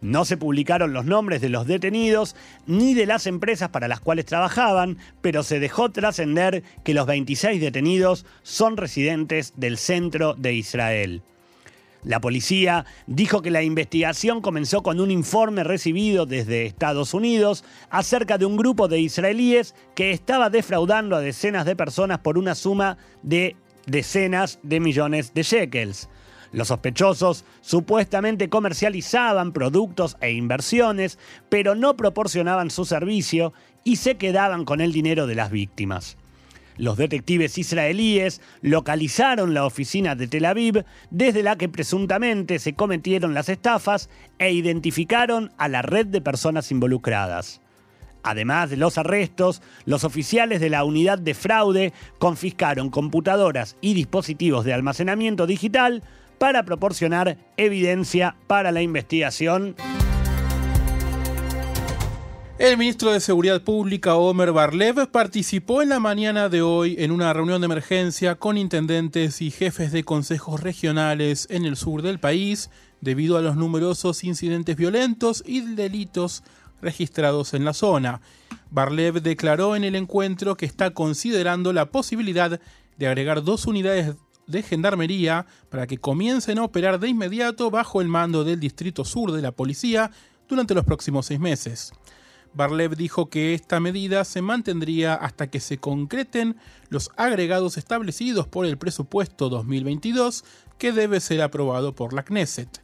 No 0.00 0.24
se 0.24 0.36
publicaron 0.36 0.92
los 0.92 1.04
nombres 1.04 1.40
de 1.40 1.48
los 1.48 1.68
detenidos 1.68 2.34
ni 2.66 2.92
de 2.92 3.06
las 3.06 3.28
empresas 3.28 3.68
para 3.68 3.86
las 3.86 4.00
cuales 4.00 4.26
trabajaban, 4.26 4.98
pero 5.20 5.44
se 5.44 5.60
dejó 5.60 5.92
trascender 5.92 6.64
que 6.82 6.94
los 6.94 7.06
26 7.06 7.60
detenidos 7.60 8.26
son 8.42 8.76
residentes 8.76 9.52
del 9.56 9.78
centro 9.78 10.34
de 10.34 10.54
Israel. 10.54 11.22
La 12.04 12.20
policía 12.20 12.84
dijo 13.06 13.42
que 13.42 13.52
la 13.52 13.62
investigación 13.62 14.40
comenzó 14.40 14.82
con 14.82 14.98
un 14.98 15.12
informe 15.12 15.62
recibido 15.62 16.26
desde 16.26 16.66
Estados 16.66 17.14
Unidos 17.14 17.64
acerca 17.90 18.38
de 18.38 18.44
un 18.44 18.56
grupo 18.56 18.88
de 18.88 18.98
israelíes 18.98 19.76
que 19.94 20.10
estaba 20.10 20.50
defraudando 20.50 21.14
a 21.14 21.20
decenas 21.20 21.64
de 21.64 21.76
personas 21.76 22.18
por 22.18 22.38
una 22.38 22.56
suma 22.56 22.98
de 23.22 23.54
decenas 23.86 24.58
de 24.64 24.80
millones 24.80 25.32
de 25.32 25.44
shekels. 25.44 26.08
Los 26.50 26.68
sospechosos 26.68 27.44
supuestamente 27.60 28.48
comercializaban 28.48 29.52
productos 29.52 30.16
e 30.20 30.32
inversiones, 30.32 31.20
pero 31.48 31.76
no 31.76 31.96
proporcionaban 31.96 32.70
su 32.70 32.84
servicio 32.84 33.52
y 33.84 33.96
se 33.96 34.16
quedaban 34.16 34.64
con 34.64 34.80
el 34.80 34.92
dinero 34.92 35.28
de 35.28 35.36
las 35.36 35.52
víctimas. 35.52 36.16
Los 36.76 36.96
detectives 36.96 37.58
israelíes 37.58 38.40
localizaron 38.60 39.54
la 39.54 39.66
oficina 39.66 40.14
de 40.14 40.26
Tel 40.26 40.46
Aviv 40.46 40.84
desde 41.10 41.42
la 41.42 41.56
que 41.56 41.68
presuntamente 41.68 42.58
se 42.58 42.74
cometieron 42.74 43.34
las 43.34 43.48
estafas 43.48 44.08
e 44.38 44.52
identificaron 44.52 45.52
a 45.58 45.68
la 45.68 45.82
red 45.82 46.06
de 46.06 46.20
personas 46.20 46.70
involucradas. 46.70 47.60
Además 48.22 48.70
de 48.70 48.76
los 48.76 48.98
arrestos, 48.98 49.62
los 49.84 50.04
oficiales 50.04 50.60
de 50.60 50.70
la 50.70 50.84
unidad 50.84 51.18
de 51.18 51.34
fraude 51.34 51.92
confiscaron 52.18 52.88
computadoras 52.88 53.76
y 53.80 53.94
dispositivos 53.94 54.64
de 54.64 54.72
almacenamiento 54.72 55.46
digital 55.46 56.02
para 56.38 56.64
proporcionar 56.64 57.38
evidencia 57.56 58.36
para 58.46 58.72
la 58.72 58.82
investigación. 58.82 59.76
El 62.62 62.78
ministro 62.78 63.10
de 63.10 63.18
Seguridad 63.18 63.62
Pública, 63.62 64.14
Omer 64.14 64.52
Barlev, 64.52 65.10
participó 65.10 65.82
en 65.82 65.88
la 65.88 65.98
mañana 65.98 66.48
de 66.48 66.62
hoy 66.62 66.94
en 66.96 67.10
una 67.10 67.32
reunión 67.32 67.60
de 67.60 67.64
emergencia 67.64 68.36
con 68.36 68.56
intendentes 68.56 69.42
y 69.42 69.50
jefes 69.50 69.90
de 69.90 70.04
consejos 70.04 70.60
regionales 70.60 71.48
en 71.50 71.64
el 71.64 71.74
sur 71.74 72.02
del 72.02 72.20
país 72.20 72.70
debido 73.00 73.36
a 73.36 73.40
los 73.40 73.56
numerosos 73.56 74.22
incidentes 74.22 74.76
violentos 74.76 75.42
y 75.44 75.62
delitos 75.74 76.44
registrados 76.80 77.52
en 77.52 77.64
la 77.64 77.72
zona. 77.72 78.20
Barlev 78.70 79.22
declaró 79.22 79.74
en 79.74 79.82
el 79.82 79.96
encuentro 79.96 80.56
que 80.56 80.66
está 80.66 80.90
considerando 80.90 81.72
la 81.72 81.86
posibilidad 81.86 82.60
de 82.96 83.06
agregar 83.08 83.42
dos 83.42 83.66
unidades 83.66 84.14
de 84.46 84.62
gendarmería 84.62 85.46
para 85.68 85.88
que 85.88 85.98
comiencen 85.98 86.60
a 86.60 86.64
operar 86.64 87.00
de 87.00 87.08
inmediato 87.08 87.72
bajo 87.72 88.00
el 88.00 88.06
mando 88.06 88.44
del 88.44 88.60
Distrito 88.60 89.04
Sur 89.04 89.32
de 89.32 89.42
la 89.42 89.50
Policía 89.50 90.12
durante 90.48 90.74
los 90.74 90.84
próximos 90.84 91.26
seis 91.26 91.40
meses. 91.40 91.92
Barlev 92.54 92.96
dijo 92.96 93.30
que 93.30 93.54
esta 93.54 93.80
medida 93.80 94.24
se 94.24 94.42
mantendría 94.42 95.14
hasta 95.14 95.48
que 95.48 95.60
se 95.60 95.78
concreten 95.78 96.56
los 96.90 97.10
agregados 97.16 97.78
establecidos 97.78 98.46
por 98.46 98.66
el 98.66 98.76
presupuesto 98.76 99.48
2022 99.48 100.44
que 100.78 100.92
debe 100.92 101.20
ser 101.20 101.40
aprobado 101.40 101.94
por 101.94 102.12
la 102.12 102.24
Knesset. 102.24 102.82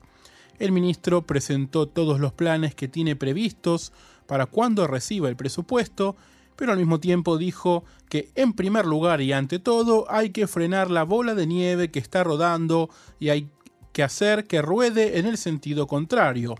El 0.58 0.72
ministro 0.72 1.26
presentó 1.26 1.86
todos 1.86 2.18
los 2.18 2.32
planes 2.32 2.74
que 2.74 2.88
tiene 2.88 3.14
previstos 3.14 3.92
para 4.26 4.46
cuando 4.46 4.86
reciba 4.86 5.28
el 5.28 5.36
presupuesto, 5.36 6.16
pero 6.56 6.72
al 6.72 6.78
mismo 6.78 6.98
tiempo 6.98 7.38
dijo 7.38 7.84
que 8.08 8.30
en 8.34 8.54
primer 8.54 8.86
lugar 8.86 9.20
y 9.20 9.32
ante 9.32 9.58
todo 9.58 10.06
hay 10.10 10.30
que 10.30 10.46
frenar 10.46 10.90
la 10.90 11.04
bola 11.04 11.34
de 11.34 11.46
nieve 11.46 11.90
que 11.90 11.98
está 11.98 12.24
rodando 12.24 12.90
y 13.20 13.28
hay 13.28 13.50
que 13.92 14.02
hacer 14.02 14.44
que 14.46 14.62
ruede 14.62 15.18
en 15.18 15.26
el 15.26 15.38
sentido 15.38 15.86
contrario. 15.86 16.56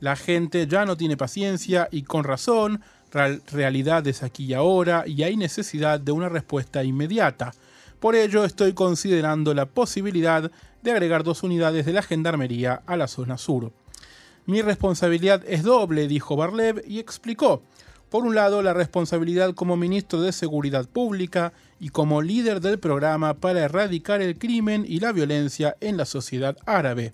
La 0.00 0.14
gente 0.16 0.66
ya 0.66 0.84
no 0.84 0.96
tiene 0.96 1.16
paciencia 1.16 1.88
y 1.90 2.02
con 2.02 2.24
razón, 2.24 2.82
realidad 3.10 4.06
es 4.06 4.22
aquí 4.22 4.44
y 4.44 4.54
ahora 4.54 5.04
y 5.06 5.22
hay 5.22 5.36
necesidad 5.36 5.98
de 5.98 6.12
una 6.12 6.28
respuesta 6.28 6.84
inmediata. 6.84 7.52
Por 7.98 8.14
ello 8.14 8.44
estoy 8.44 8.74
considerando 8.74 9.54
la 9.54 9.66
posibilidad 9.66 10.50
de 10.82 10.90
agregar 10.90 11.24
dos 11.24 11.42
unidades 11.42 11.84
de 11.84 11.92
la 11.92 12.02
Gendarmería 12.02 12.82
a 12.86 12.96
la 12.96 13.08
zona 13.08 13.38
sur. 13.38 13.72
Mi 14.46 14.62
responsabilidad 14.62 15.42
es 15.46 15.64
doble, 15.64 16.06
dijo 16.06 16.36
Barlev 16.36 16.82
y 16.86 17.00
explicó. 17.00 17.62
Por 18.08 18.24
un 18.24 18.34
lado, 18.34 18.62
la 18.62 18.72
responsabilidad 18.72 19.52
como 19.54 19.76
ministro 19.76 20.22
de 20.22 20.32
Seguridad 20.32 20.86
Pública 20.86 21.52
y 21.78 21.90
como 21.90 22.22
líder 22.22 22.60
del 22.60 22.78
programa 22.78 23.34
para 23.34 23.64
erradicar 23.64 24.22
el 24.22 24.38
crimen 24.38 24.86
y 24.88 25.00
la 25.00 25.12
violencia 25.12 25.76
en 25.80 25.96
la 25.98 26.06
sociedad 26.06 26.56
árabe 26.64 27.12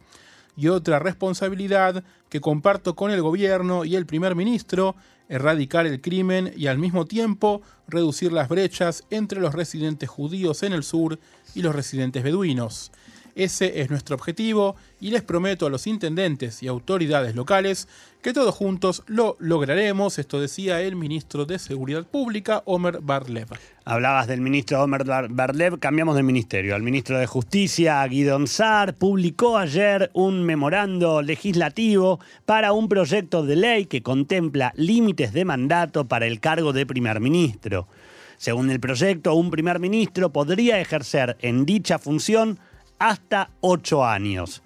y 0.57 0.69
otra 0.69 0.99
responsabilidad 0.99 2.05
que 2.29 2.41
comparto 2.41 2.95
con 2.95 3.11
el 3.11 3.23
gobierno 3.23 3.85
y 3.85 3.97
el 3.97 4.07
primer 4.07 4.35
ministro, 4.35 4.97
erradicar 5.29 5.87
el 5.87 6.01
crimen 6.01 6.53
y 6.57 6.67
al 6.67 6.79
mismo 6.79 7.07
tiempo 7.07 7.63
reducir 7.89 8.33
las 8.33 8.49
brechas 8.49 9.05
entre 9.11 9.41
los 9.41 9.55
residentes 9.55 10.09
judíos 10.09 10.63
en 10.63 10.73
el 10.73 10.83
sur 10.83 11.19
y 11.55 11.63
los 11.63 11.75
residentes 11.75 12.23
beduinos. 12.23 12.93
Ese 13.35 13.81
es 13.81 13.91
nuestro 13.91 14.15
objetivo 14.15 14.77
y 15.01 15.11
les 15.11 15.23
prometo 15.23 15.67
a 15.67 15.71
los 15.71 15.89
intendentes 15.89 16.63
y 16.63 16.69
autoridades 16.69 17.35
locales 17.35 17.89
que 18.23 18.33
todos 18.33 18.55
juntos 18.55 19.03
lo 19.07 19.37
lograremos, 19.39 20.19
esto 20.19 20.41
decía 20.41 20.81
el 20.81 20.95
ministro 20.97 21.45
de 21.45 21.59
Seguridad 21.59 22.07
Pública, 22.07 22.63
Omer 22.65 23.01
Barlev. 23.03 23.49
Hablabas 23.85 24.29
del 24.29 24.41
ministro 24.41 24.83
Omer 24.83 25.05
Barlev, 25.29 25.79
cambiamos 25.79 26.17
de 26.17 26.23
ministerio. 26.23 26.77
El 26.77 26.83
ministro 26.83 27.19
de 27.19 27.27
Justicia, 27.27 28.07
Guidon 28.07 28.47
Sar, 28.47 28.95
publicó 28.95 29.59
ayer 29.59 30.11
un 30.15 30.45
memorando 30.45 31.21
legislativo 31.21 32.21
para 32.47 32.73
un 32.73 32.89
proyecto 32.89 33.45
de 33.45 33.57
ley 33.57 33.87
que 33.87 34.03
contempla 34.03 34.73
límites 34.77 35.33
de 35.33 35.45
mandato 35.45 36.07
para 36.07 36.27
el 36.27 36.41
cargo 36.41 36.73
de 36.73 36.87
primer 36.87 37.21
ministro. 37.21 37.89
Según 38.37 38.71
el 38.71 38.81
proyecto, 38.81 39.35
un 39.35 39.51
primer 39.51 39.81
ministro 39.81 40.33
podría 40.33 40.81
ejercer 40.81 41.37
en 41.41 41.67
dicha 41.67 41.99
función 41.99 42.59
hasta 42.99 43.51
ocho 43.61 44.05
años. 44.05 44.63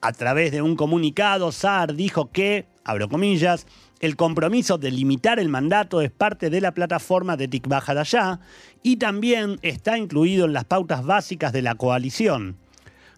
A 0.00 0.12
través 0.12 0.52
de 0.52 0.62
un 0.62 0.76
comunicado, 0.76 1.50
Saar 1.50 1.94
dijo 1.94 2.30
que, 2.30 2.66
abro 2.84 3.08
comillas, 3.08 3.66
el 4.00 4.14
compromiso 4.14 4.78
de 4.78 4.92
limitar 4.92 5.40
el 5.40 5.48
mandato 5.48 6.00
es 6.00 6.12
parte 6.12 6.50
de 6.50 6.60
la 6.60 6.72
plataforma 6.72 7.36
de 7.36 7.48
Tikva 7.48 7.82
Hadashah 7.84 8.38
y 8.84 8.96
también 8.96 9.58
está 9.62 9.98
incluido 9.98 10.44
en 10.44 10.52
las 10.52 10.64
pautas 10.64 11.04
básicas 11.04 11.52
de 11.52 11.62
la 11.62 11.74
coalición. 11.74 12.56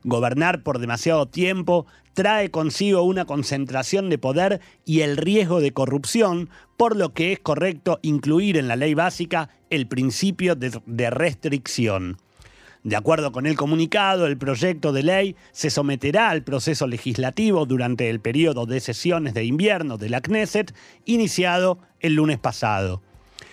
Gobernar 0.05 0.63
por 0.63 0.79
demasiado 0.79 1.27
tiempo 1.27 1.85
trae 2.15 2.51
consigo 2.51 3.03
una 3.03 3.27
concentración 3.27 4.09
de 4.09 4.17
poder 4.17 4.61
y 4.87 5.03
el 5.03 5.19
riesgo 5.19 5.61
de 5.61 5.73
corrupción, 5.73 6.49
por 6.79 6.97
lo 6.97 7.13
que 7.13 7.33
es 7.33 7.41
correcto 7.41 7.99
incluir 8.01 8.57
en 8.57 8.69
la 8.69 8.77
ley 8.77 8.95
básica 8.95 9.51
el 9.69 9.87
principio 9.87 10.55
de, 10.55 10.81
de 10.87 11.11
restricción. 11.11 12.17
De 12.83 12.97
acuerdo 12.97 13.31
con 13.31 13.45
el 13.45 13.57
comunicado, 13.57 14.27
el 14.27 14.39
proyecto 14.39 14.93
de 14.93 15.03
ley 15.03 15.37
se 15.53 15.69
someterá 15.69 16.31
al 16.31 16.43
proceso 16.43 16.87
legislativo 16.87 17.67
durante 17.67 18.09
el 18.09 18.21
periodo 18.21 18.65
de 18.65 18.81
sesiones 18.81 19.35
de 19.35 19.45
invierno 19.45 19.99
de 19.99 20.09
la 20.09 20.23
Knesset, 20.23 20.75
iniciado 21.05 21.79
el 22.01 22.15
lunes 22.15 22.39
pasado. 22.39 23.03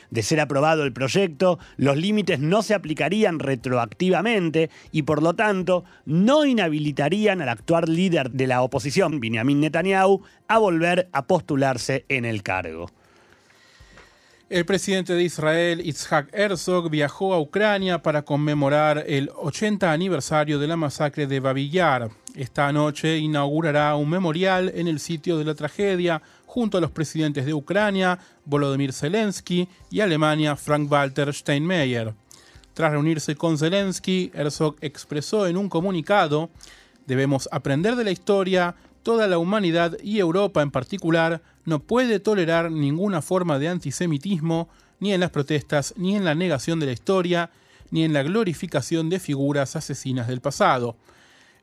De 0.10 0.24
ser 0.24 0.40
aprobado 0.40 0.86
el 0.86 0.94
proyecto, 0.94 1.60
los 1.76 1.98
límites 1.98 2.40
no 2.40 2.62
se 2.62 2.74
aplicarían 2.74 3.40
retroactivamente 3.40 4.70
y 4.94 5.02
por 5.02 5.22
lo 5.22 5.34
tanto 5.34 5.84
no 6.06 6.46
inhabilitarían 6.46 7.42
al 7.42 7.50
actual 7.50 7.94
líder 7.94 8.32
de 8.32 8.48
la 8.48 8.62
oposición, 8.62 9.20
Benjamin 9.20 9.60
Netanyahu, 9.60 10.22
a 10.48 10.58
volver 10.58 11.10
a 11.12 11.28
postularse 11.28 12.06
en 12.08 12.24
el 12.24 12.44
cargo. 12.44 12.90
El 14.50 14.64
presidente 14.64 15.12
de 15.12 15.24
Israel, 15.24 15.86
Itzhak 15.86 16.30
Herzog, 16.32 16.90
viajó 16.90 17.34
a 17.34 17.40
Ucrania 17.42 18.02
para 18.02 18.22
conmemorar 18.22 19.04
el 19.06 19.30
80 19.36 19.92
aniversario 19.92 20.58
de 20.58 20.68
la 20.68 20.78
masacre 20.78 21.28
de 21.28 21.42
Babillar. 21.42 22.10
Esta 22.34 22.72
noche 22.72 23.18
inaugurará 23.18 23.94
un 23.98 24.10
memorial 24.10 24.72
en 24.74 24.88
el 24.88 25.02
sitio 25.02 25.38
de 25.38 25.44
la 25.44 25.54
tragedia 25.54 26.22
junto 26.46 26.78
a 26.78 26.82
los 26.82 26.92
presidentes 26.92 27.46
de 27.46 27.54
Ucrania, 27.54 28.20
Volodymyr 28.46 28.94
Zelensky, 28.94 29.68
y 29.92 30.00
Alemania, 30.00 30.56
Frank-Walter 30.56 31.34
Steinmeier. 31.34 32.14
Tras 32.74 32.92
reunirse 32.92 33.36
con 33.36 33.58
Zelensky, 33.58 34.32
Herzog 34.34 34.78
expresó 34.80 35.46
en 35.48 35.58
un 35.58 35.68
comunicado, 35.68 36.50
debemos 37.06 37.50
aprender 37.52 37.98
de 37.98 38.06
la 38.06 38.12
historia, 38.12 38.76
toda 39.04 39.28
la 39.28 39.40
humanidad 39.40 39.98
y 40.02 40.20
Europa 40.20 40.62
en 40.62 40.72
particular 40.72 41.42
no 41.68 41.84
puede 41.84 42.22
tolerar 42.22 42.72
ninguna 42.72 43.22
forma 43.22 43.60
de 43.60 43.68
antisemitismo, 43.68 44.70
ni 45.02 45.12
en 45.12 45.20
las 45.20 45.32
protestas, 45.32 45.94
ni 45.98 46.16
en 46.16 46.24
la 46.24 46.34
negación 46.34 46.80
de 46.80 46.86
la 46.86 46.94
historia, 46.94 47.52
ni 47.92 48.06
en 48.06 48.14
la 48.14 48.24
glorificación 48.24 49.10
de 49.10 49.20
figuras 49.20 49.76
asesinas 49.76 50.30
del 50.30 50.40
pasado. 50.40 50.96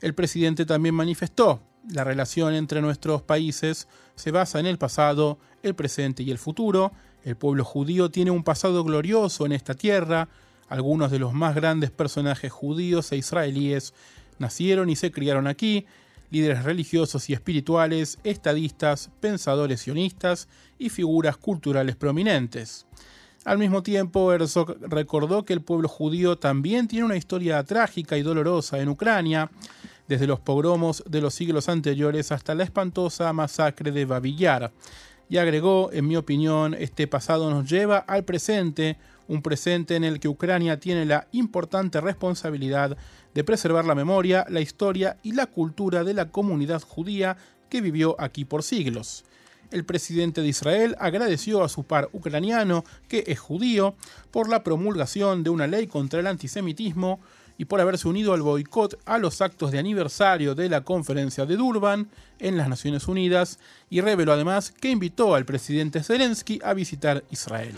El 0.02 0.14
presidente 0.14 0.66
también 0.66 0.94
manifestó, 0.94 1.62
la 1.90 2.04
relación 2.04 2.52
entre 2.52 2.82
nuestros 2.82 3.22
países 3.22 3.88
se 4.14 4.30
basa 4.30 4.60
en 4.60 4.66
el 4.66 4.76
pasado, 4.76 5.38
el 5.62 5.74
presente 5.74 6.22
y 6.22 6.30
el 6.30 6.36
futuro. 6.36 6.92
El 7.24 7.36
pueblo 7.36 7.64
judío 7.64 8.10
tiene 8.10 8.30
un 8.30 8.44
pasado 8.44 8.84
glorioso 8.84 9.46
en 9.46 9.52
esta 9.52 9.72
tierra. 9.72 10.28
Algunos 10.68 11.12
de 11.12 11.18
los 11.18 11.32
más 11.32 11.54
grandes 11.54 11.90
personajes 11.90 12.52
judíos 12.52 13.10
e 13.10 13.16
israelíes 13.16 13.94
nacieron 14.38 14.90
y 14.90 14.96
se 14.96 15.10
criaron 15.10 15.46
aquí 15.46 15.86
líderes 16.34 16.64
religiosos 16.64 17.30
y 17.30 17.32
espirituales, 17.32 18.18
estadistas, 18.24 19.08
pensadores 19.20 19.82
sionistas 19.82 20.48
y 20.80 20.88
figuras 20.88 21.36
culturales 21.36 21.94
prominentes. 21.94 22.86
Al 23.44 23.58
mismo 23.58 23.84
tiempo, 23.84 24.32
Herzog 24.32 24.76
recordó 24.80 25.44
que 25.44 25.52
el 25.52 25.62
pueblo 25.62 25.88
judío 25.88 26.36
también 26.36 26.88
tiene 26.88 27.04
una 27.04 27.16
historia 27.16 27.62
trágica 27.62 28.18
y 28.18 28.22
dolorosa 28.22 28.80
en 28.80 28.88
Ucrania, 28.88 29.48
desde 30.08 30.26
los 30.26 30.40
pogromos 30.40 31.04
de 31.06 31.20
los 31.20 31.34
siglos 31.34 31.68
anteriores 31.68 32.32
hasta 32.32 32.56
la 32.56 32.64
espantosa 32.64 33.32
masacre 33.32 33.92
de 33.92 34.04
Babillar. 34.04 34.72
Y 35.28 35.36
agregó, 35.36 35.90
en 35.92 36.08
mi 36.08 36.16
opinión, 36.16 36.74
este 36.74 37.06
pasado 37.06 37.48
nos 37.48 37.70
lleva 37.70 37.98
al 37.98 38.24
presente, 38.24 38.98
un 39.28 39.40
presente 39.40 39.94
en 39.94 40.02
el 40.02 40.18
que 40.18 40.28
Ucrania 40.28 40.80
tiene 40.80 41.06
la 41.06 41.28
importante 41.30 42.00
responsabilidad 42.00 42.96
de 43.34 43.44
preservar 43.44 43.84
la 43.84 43.94
memoria, 43.94 44.46
la 44.48 44.60
historia 44.60 45.16
y 45.22 45.32
la 45.32 45.46
cultura 45.46 46.04
de 46.04 46.14
la 46.14 46.30
comunidad 46.30 46.82
judía 46.82 47.36
que 47.68 47.80
vivió 47.80 48.16
aquí 48.18 48.44
por 48.44 48.62
siglos. 48.62 49.24
El 49.70 49.84
presidente 49.84 50.40
de 50.40 50.48
Israel 50.48 50.94
agradeció 51.00 51.64
a 51.64 51.68
su 51.68 51.84
par 51.84 52.08
ucraniano, 52.12 52.84
que 53.08 53.24
es 53.26 53.40
judío, 53.40 53.96
por 54.30 54.48
la 54.48 54.62
promulgación 54.62 55.42
de 55.42 55.50
una 55.50 55.66
ley 55.66 55.88
contra 55.88 56.20
el 56.20 56.28
antisemitismo 56.28 57.18
y 57.58 57.64
por 57.64 57.80
haberse 57.80 58.08
unido 58.08 58.34
al 58.34 58.42
boicot 58.42 59.00
a 59.04 59.18
los 59.18 59.40
actos 59.40 59.72
de 59.72 59.78
aniversario 59.78 60.54
de 60.54 60.68
la 60.68 60.82
conferencia 60.82 61.46
de 61.46 61.56
Durban 61.56 62.08
en 62.38 62.56
las 62.56 62.68
Naciones 62.68 63.08
Unidas 63.08 63.58
y 63.90 64.00
reveló 64.00 64.32
además 64.32 64.70
que 64.70 64.90
invitó 64.90 65.34
al 65.34 65.44
presidente 65.44 66.02
Zelensky 66.02 66.60
a 66.62 66.74
visitar 66.74 67.24
Israel. 67.30 67.74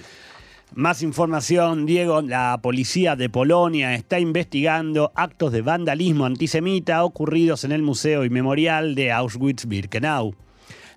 Más 0.76 1.02
información, 1.02 1.86
Diego, 1.86 2.20
la 2.20 2.60
policía 2.60 3.16
de 3.16 3.30
Polonia 3.30 3.94
está 3.94 4.20
investigando 4.20 5.10
actos 5.14 5.50
de 5.50 5.62
vandalismo 5.62 6.26
antisemita 6.26 7.02
ocurridos 7.02 7.64
en 7.64 7.72
el 7.72 7.80
Museo 7.80 8.26
y 8.26 8.28
Memorial 8.28 8.94
de 8.94 9.10
Auschwitz-Birkenau. 9.10 10.34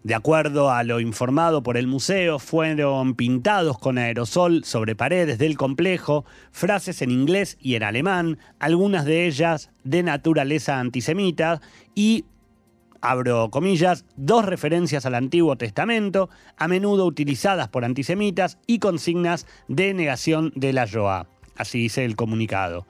De 0.04 0.16
acuerdo 0.16 0.70
a 0.70 0.84
lo 0.84 1.00
informado 1.00 1.64
por 1.64 1.78
el 1.78 1.88
museo, 1.88 2.40
fueron 2.40 3.16
pintados 3.16 3.78
con 3.78 3.98
aerosol 3.98 4.66
sobre 4.66 4.98
paredes 4.98 5.38
del 5.38 5.56
complejo 5.56 6.26
frases 6.52 7.02
en 7.02 7.12
inglés 7.12 7.58
y 7.62 7.76
en 7.76 7.84
alemán, 7.84 8.38
algunas 8.60 9.06
de 9.06 9.28
ellas 9.28 9.70
de 9.86 10.04
naturaleza 10.04 10.82
antisemita, 10.82 11.62
y 11.96 12.26
abro 13.02 13.50
comillas, 13.50 14.06
dos 14.16 14.46
referencias 14.46 15.06
al 15.06 15.16
Antiguo 15.16 15.56
Testamento, 15.56 16.30
a 16.58 16.68
menudo 16.68 17.06
utilizadas 17.06 17.68
por 17.68 17.86
antisemitas 17.86 18.58
y 18.68 18.80
consignas 18.80 19.48
de 19.68 19.94
negación 19.94 20.52
de 20.56 20.74
la 20.74 20.86
Shoah. 20.86 21.28
Así 21.56 21.80
dice 21.80 22.06
el 22.06 22.16
comunicado. 22.16 22.86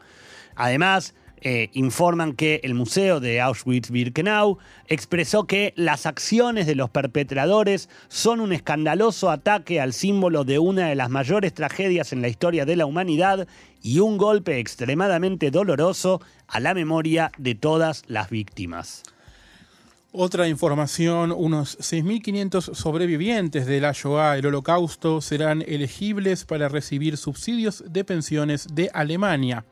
Además, 0.56 1.16
eh, 1.42 1.70
informan 1.72 2.34
que 2.34 2.60
el 2.64 2.74
Museo 2.74 3.22
de 3.22 3.40
Auschwitz-Birkenau 3.42 4.58
expresó 4.88 5.46
que 5.46 5.74
las 5.78 6.06
acciones 6.06 6.68
de 6.68 6.76
los 6.76 6.90
perpetradores 6.90 7.90
son 8.10 8.42
un 8.42 8.52
escandaloso 8.52 9.32
ataque 9.32 9.80
al 9.80 9.94
símbolo 9.94 10.44
de 10.44 10.60
una 10.60 10.90
de 10.90 10.96
las 10.96 11.10
mayores 11.10 11.54
tragedias 11.54 12.12
en 12.12 12.22
la 12.22 12.28
historia 12.28 12.66
de 12.66 12.76
la 12.76 12.86
humanidad 12.86 13.48
y 13.82 14.00
un 14.00 14.18
golpe 14.18 14.60
extremadamente 14.60 15.50
doloroso 15.50 16.22
a 16.48 16.60
la 16.60 16.74
memoria 16.74 17.32
de 17.38 17.56
todas 17.56 18.04
las 18.08 18.30
víctimas. 18.30 19.04
Otra 20.12 20.48
información, 20.48 21.32
unos 21.32 21.78
6.500 21.78 22.74
sobrevivientes 22.74 23.68
de 23.68 23.80
la 23.80 23.92
Shoah, 23.92 24.40
el 24.40 24.48
Holocausto, 24.48 25.22
serán 25.22 25.62
elegibles 25.62 26.46
para 26.46 26.68
recibir 26.68 27.16
subsidios 27.16 27.84
de 27.88 28.04
pensiones 28.04 28.66
de 28.74 28.90
Alemania. 28.92 29.66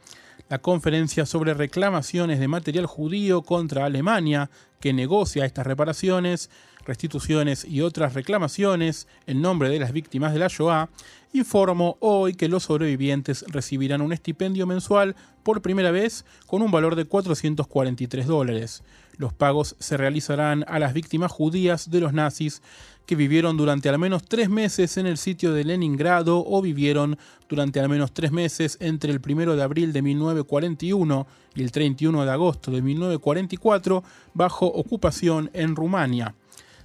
La 0.48 0.60
conferencia 0.60 1.26
sobre 1.26 1.56
reclamaciones 1.56 2.40
de 2.40 2.48
material 2.48 2.86
judío 2.86 3.42
contra 3.42 3.86
Alemania, 3.86 4.52
que 4.80 4.94
negocia 4.94 5.44
estas 5.44 5.66
reparaciones, 5.66 6.52
restituciones 6.86 7.66
y 7.66 7.82
otras 7.82 8.14
reclamaciones 8.14 9.08
en 9.26 9.42
nombre 9.42 9.70
de 9.70 9.80
las 9.80 9.92
víctimas 9.92 10.34
de 10.34 10.40
la 10.40 10.50
informó 11.34 11.98
hoy 12.00 12.36
que 12.36 12.48
los 12.48 12.64
sobrevivientes 12.64 13.44
recibirán 13.48 14.02
un 14.02 14.14
estipendio 14.14 14.68
mensual 14.68 15.16
por 15.42 15.64
primera 15.64 15.90
vez 15.90 16.26
con 16.46 16.62
un 16.62 16.70
valor 16.70 16.96
de 16.96 17.06
443 17.06 18.28
dólares. 18.28 18.84
Los 19.18 19.34
pagos 19.34 19.76
se 19.80 19.98
realizarán 19.98 20.64
a 20.68 20.80
las 20.80 20.94
víctimas 20.94 21.32
judías 21.32 21.90
de 21.90 22.00
los 22.00 22.14
nazis 22.14 22.62
que 23.08 23.16
vivieron 23.16 23.58
durante 23.58 23.90
al 23.90 23.98
menos 23.98 24.24
tres 24.24 24.50
meses 24.50 24.98
en 24.98 25.08
el 25.08 25.18
sitio 25.18 25.54
de 25.54 25.64
Leningrado 25.64 26.44
o 26.46 26.62
vivieron 26.62 27.18
durante 27.48 27.80
al 27.80 27.90
menos 27.90 28.12
tres 28.14 28.32
meses 28.32 28.78
entre 28.82 29.12
el 29.12 29.22
1 29.26 29.56
de 29.56 29.64
abril 29.64 29.94
de 29.94 30.02
1941 30.02 31.28
y 31.56 31.64
el 31.64 31.72
31 31.72 32.26
de 32.26 32.32
agosto 32.32 32.70
de 32.70 32.82
1944 32.82 34.04
bajo 34.34 34.68
ocupación 34.68 35.50
en 35.54 35.76
Rumania. 35.76 36.36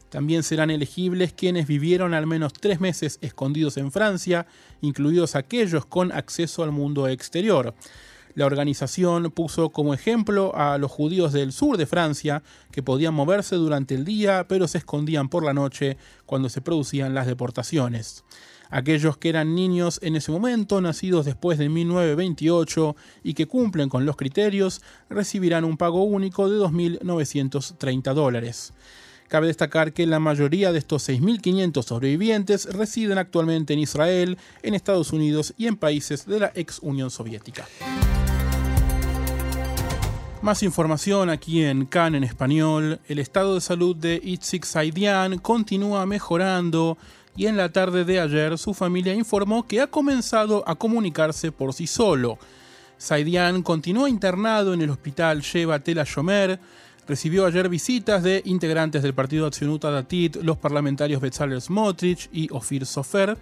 También 0.09 0.42
serán 0.42 0.71
elegibles 0.71 1.33
quienes 1.33 1.66
vivieron 1.66 2.14
al 2.14 2.27
menos 2.27 2.53
tres 2.53 2.81
meses 2.81 3.18
escondidos 3.21 3.77
en 3.79 3.90
Francia, 3.90 4.47
incluidos 4.81 5.35
aquellos 5.35 5.87
con 5.87 6.12
acceso 6.12 6.62
al 6.62 6.71
mundo 6.71 7.09
exterior. 7.09 7.75
La 8.35 8.47
organización 8.47 9.31
puso 9.31 9.71
como 9.71 9.92
ejemplo 9.92 10.53
a 10.55 10.79
los 10.79 10.90
judíos 10.90 11.33
del 11.33 11.53
sur 11.53 11.77
de 11.77 11.87
Francia, 11.87 12.42
que 12.71 12.83
podían 12.83 13.14
moverse 13.14 13.57
durante 13.57 13.95
el 13.95 14.05
día, 14.05 14.47
pero 14.49 14.66
se 14.68 14.79
escondían 14.79 15.29
por 15.29 15.45
la 15.45 15.53
noche 15.53 15.99
cuando 16.25 16.49
se 16.49 16.62
producían 16.62 17.14
las 17.14 17.27
deportaciones. 17.27 18.25
Aquellos 18.71 19.18
que 19.18 19.29
eran 19.29 19.55
niños 19.55 19.99
en 20.03 20.16
ese 20.16 20.33
momento, 20.33 20.81
nacidos 20.81 21.27
después 21.27 21.59
de 21.59 21.68
1928 21.68 22.97
y 23.23 23.35
que 23.35 23.47
cumplen 23.47 23.90
con 23.90 24.07
los 24.07 24.16
criterios, 24.16 24.81
recibirán 25.11 25.66
un 25.66 25.77
pago 25.77 26.05
único 26.05 26.49
de 26.49 26.59
2.930 26.59 28.14
dólares. 28.14 28.73
Cabe 29.29 29.47
destacar 29.47 29.92
que 29.92 30.07
la 30.07 30.21
mayoría 30.21 30.73
de 30.73 30.79
estos 30.79 31.07
6.500 31.07 31.83
sobrevivientes 31.83 32.64
residen 32.66 33.18
actualmente 33.18 33.75
en 33.75 33.79
Israel, 33.79 34.38
en 34.62 34.75
Estados 34.75 35.12
Unidos 35.12 35.53
y 35.59 35.66
en 35.66 35.77
países 35.77 36.25
de 36.25 36.40
la 36.40 36.53
ex 36.55 36.79
Unión 36.81 37.11
Soviética. 37.11 37.66
Más 40.42 40.64
información 40.64 41.31
aquí 41.31 41.62
en 41.62 41.87
CAN 41.87 42.16
en 42.16 42.24
español. 42.24 42.98
El 43.07 43.20
estado 43.20 43.55
de 43.55 43.61
salud 43.61 43.94
de 43.94 44.20
Itzik 44.20 44.64
Saidian 44.64 45.38
continúa 45.38 46.05
mejorando 46.05 46.98
y 47.37 47.46
en 47.46 47.57
la 47.57 47.70
tarde 47.70 48.05
de 48.05 48.18
ayer 48.18 48.59
su 48.59 48.74
familia 48.74 49.14
informó 49.14 49.68
que 49.68 49.81
ha 49.81 49.87
comenzado 49.87 50.64
a 50.66 50.74
comunicarse 50.74 51.52
por 51.52 51.72
sí 51.72 51.87
solo. 51.87 52.38
Saidian 52.98 53.62
continúa 53.62 54.11
internado 54.11 54.74
en 54.74 54.83
el 54.83 54.90
hospital 54.90 55.42
Sheva 55.42 55.78
Tel 55.78 55.98
Shomer. 55.98 56.59
Recibió 57.07 57.46
ayer 57.46 57.68
visitas 57.68 58.24
de 58.24 58.42
integrantes 58.44 59.05
del 59.05 59.14
partido 59.14 59.46
Accionuta 59.46 59.92
Datit, 59.92 60.35
los 60.42 60.57
parlamentarios 60.57 61.20
Bezalel 61.20 61.62
Smotrich 61.62 62.28
y 62.33 62.48
Ofir 62.50 62.85
Sofer 62.85 63.38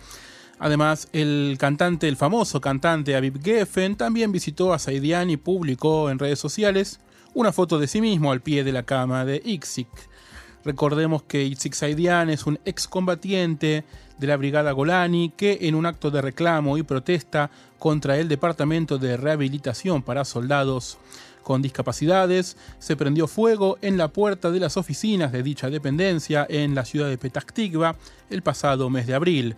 Además, 0.60 1.08
el 1.12 1.56
cantante, 1.58 2.06
el 2.06 2.16
famoso 2.16 2.60
cantante 2.60 3.16
Aviv 3.16 3.42
Geffen, 3.42 3.96
también 3.96 4.30
visitó 4.30 4.74
a 4.74 4.78
Saidian 4.78 5.30
y 5.30 5.38
publicó 5.38 6.10
en 6.10 6.18
redes 6.18 6.38
sociales 6.38 7.00
una 7.32 7.50
foto 7.50 7.78
de 7.78 7.88
sí 7.88 8.02
mismo 8.02 8.30
al 8.30 8.42
pie 8.42 8.62
de 8.62 8.72
la 8.72 8.82
cama 8.82 9.24
de 9.24 9.40
Ixik. 9.42 9.88
Recordemos 10.62 11.22
que 11.22 11.42
Itzik 11.42 11.72
Saidian 11.72 12.28
es 12.28 12.46
un 12.46 12.58
excombatiente 12.66 13.84
de 14.18 14.26
la 14.26 14.36
Brigada 14.36 14.72
Golani 14.72 15.32
que 15.34 15.60
en 15.62 15.74
un 15.74 15.86
acto 15.86 16.10
de 16.10 16.20
reclamo 16.20 16.76
y 16.76 16.82
protesta 16.82 17.50
contra 17.78 18.18
el 18.18 18.28
Departamento 18.28 18.98
de 18.98 19.16
Rehabilitación 19.16 20.02
para 20.02 20.26
Soldados 20.26 20.98
con 21.42 21.62
Discapacidades 21.62 22.58
se 22.78 22.96
prendió 22.96 23.26
fuego 23.26 23.78
en 23.80 23.96
la 23.96 24.08
puerta 24.08 24.50
de 24.50 24.60
las 24.60 24.76
oficinas 24.76 25.32
de 25.32 25.42
dicha 25.42 25.70
dependencia 25.70 26.46
en 26.48 26.74
la 26.74 26.84
ciudad 26.84 27.08
de 27.08 27.16
Petah 27.16 27.40
Tikva 27.40 27.96
el 28.28 28.42
pasado 28.42 28.90
mes 28.90 29.06
de 29.06 29.14
abril, 29.14 29.56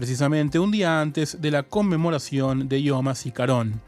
precisamente 0.00 0.58
un 0.58 0.70
día 0.70 1.02
antes 1.02 1.42
de 1.42 1.50
la 1.50 1.62
conmemoración 1.62 2.70
de 2.70 2.82
Yom 2.82 3.06
HaZikaron. 3.08 3.82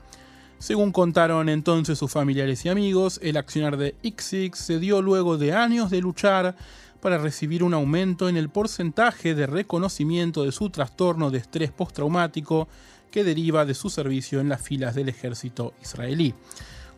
Según 0.59 0.93
contaron 0.93 1.49
entonces 1.49 1.97
sus 1.97 2.13
familiares 2.13 2.67
y 2.67 2.69
amigos, 2.69 3.19
el 3.23 3.39
accionar 3.39 3.79
de 3.79 3.95
Ixix 4.03 4.59
se 4.59 4.79
dio 4.79 5.01
luego 5.01 5.39
de 5.39 5.55
años 5.55 5.89
de 5.89 6.03
luchar 6.03 6.55
para 7.01 7.17
recibir 7.17 7.65
un 7.65 7.73
aumento 7.73 8.29
en 8.29 8.37
el 8.37 8.51
porcentaje 8.51 9.35
de 9.35 9.47
reconocimiento 9.47 10.45
de 10.45 10.53
su 10.53 10.69
trastorno 10.69 11.31
de 11.31 11.39
estrés 11.39 11.71
postraumático 11.71 12.69
que 13.11 13.25
deriva 13.25 13.65
de 13.65 13.73
su 13.73 13.89
servicio 13.89 14.41
en 14.41 14.51
las 14.51 14.61
filas 14.61 14.95
del 14.95 15.09
ejército 15.09 15.73
israelí. 15.81 16.35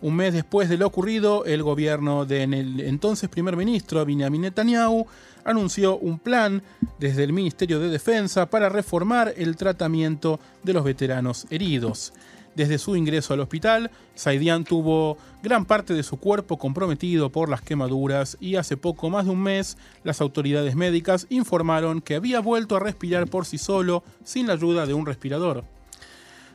Un 0.02 0.16
mes 0.16 0.34
después 0.34 0.68
de 0.68 0.76
lo 0.76 0.88
ocurrido, 0.88 1.44
el 1.44 1.62
gobierno 1.62 2.26
del 2.26 2.80
entonces 2.80 3.28
primer 3.28 3.56
ministro 3.56 4.04
Benjamin 4.04 4.40
Netanyahu 4.40 5.06
anunció 5.44 5.96
un 5.98 6.18
plan 6.18 6.62
desde 6.98 7.24
el 7.24 7.32
Ministerio 7.32 7.80
de 7.80 7.88
Defensa 7.88 8.46
para 8.46 8.68
reformar 8.68 9.34
el 9.36 9.56
tratamiento 9.56 10.40
de 10.62 10.72
los 10.72 10.84
veteranos 10.84 11.46
heridos. 11.50 12.12
Desde 12.54 12.78
su 12.78 12.94
ingreso 12.94 13.34
al 13.34 13.40
hospital, 13.40 13.90
Saidian 14.14 14.64
tuvo 14.64 15.18
gran 15.42 15.64
parte 15.64 15.92
de 15.92 16.04
su 16.04 16.18
cuerpo 16.18 16.56
comprometido 16.56 17.30
por 17.30 17.48
las 17.48 17.62
quemaduras 17.62 18.36
y 18.40 18.54
hace 18.54 18.76
poco 18.76 19.10
más 19.10 19.24
de 19.24 19.32
un 19.32 19.42
mes 19.42 19.76
las 20.04 20.20
autoridades 20.20 20.76
médicas 20.76 21.26
informaron 21.30 22.00
que 22.00 22.14
había 22.14 22.38
vuelto 22.38 22.76
a 22.76 22.80
respirar 22.80 23.26
por 23.26 23.44
sí 23.44 23.58
solo 23.58 24.04
sin 24.22 24.46
la 24.46 24.52
ayuda 24.52 24.86
de 24.86 24.94
un 24.94 25.04
respirador. 25.04 25.64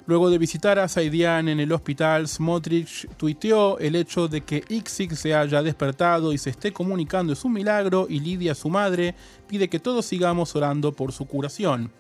Luego 0.09 0.31
de 0.31 0.39
visitar 0.39 0.79
a 0.79 0.87
Saidian 0.87 1.49
en 1.49 1.59
el 1.59 1.71
hospital, 1.71 2.27
Smotrich 2.27 3.07
tuiteó 3.15 3.77
el 3.77 3.95
hecho 3.95 4.27
de 4.27 4.41
que 4.41 4.63
Ixik 4.67 5.13
se 5.13 5.35
haya 5.35 5.61
despertado 5.61 6.33
y 6.33 6.39
se 6.39 6.49
esté 6.49 6.73
comunicando 6.73 7.31
es 7.31 7.45
un 7.45 7.53
milagro 7.53 8.07
y 8.09 8.19
Lidia, 8.19 8.55
su 8.55 8.69
madre, 8.71 9.13
pide 9.47 9.67
que 9.67 9.77
todos 9.77 10.07
sigamos 10.07 10.55
orando 10.55 10.93
por 10.93 11.11
su 11.11 11.25
curación. 11.25 11.91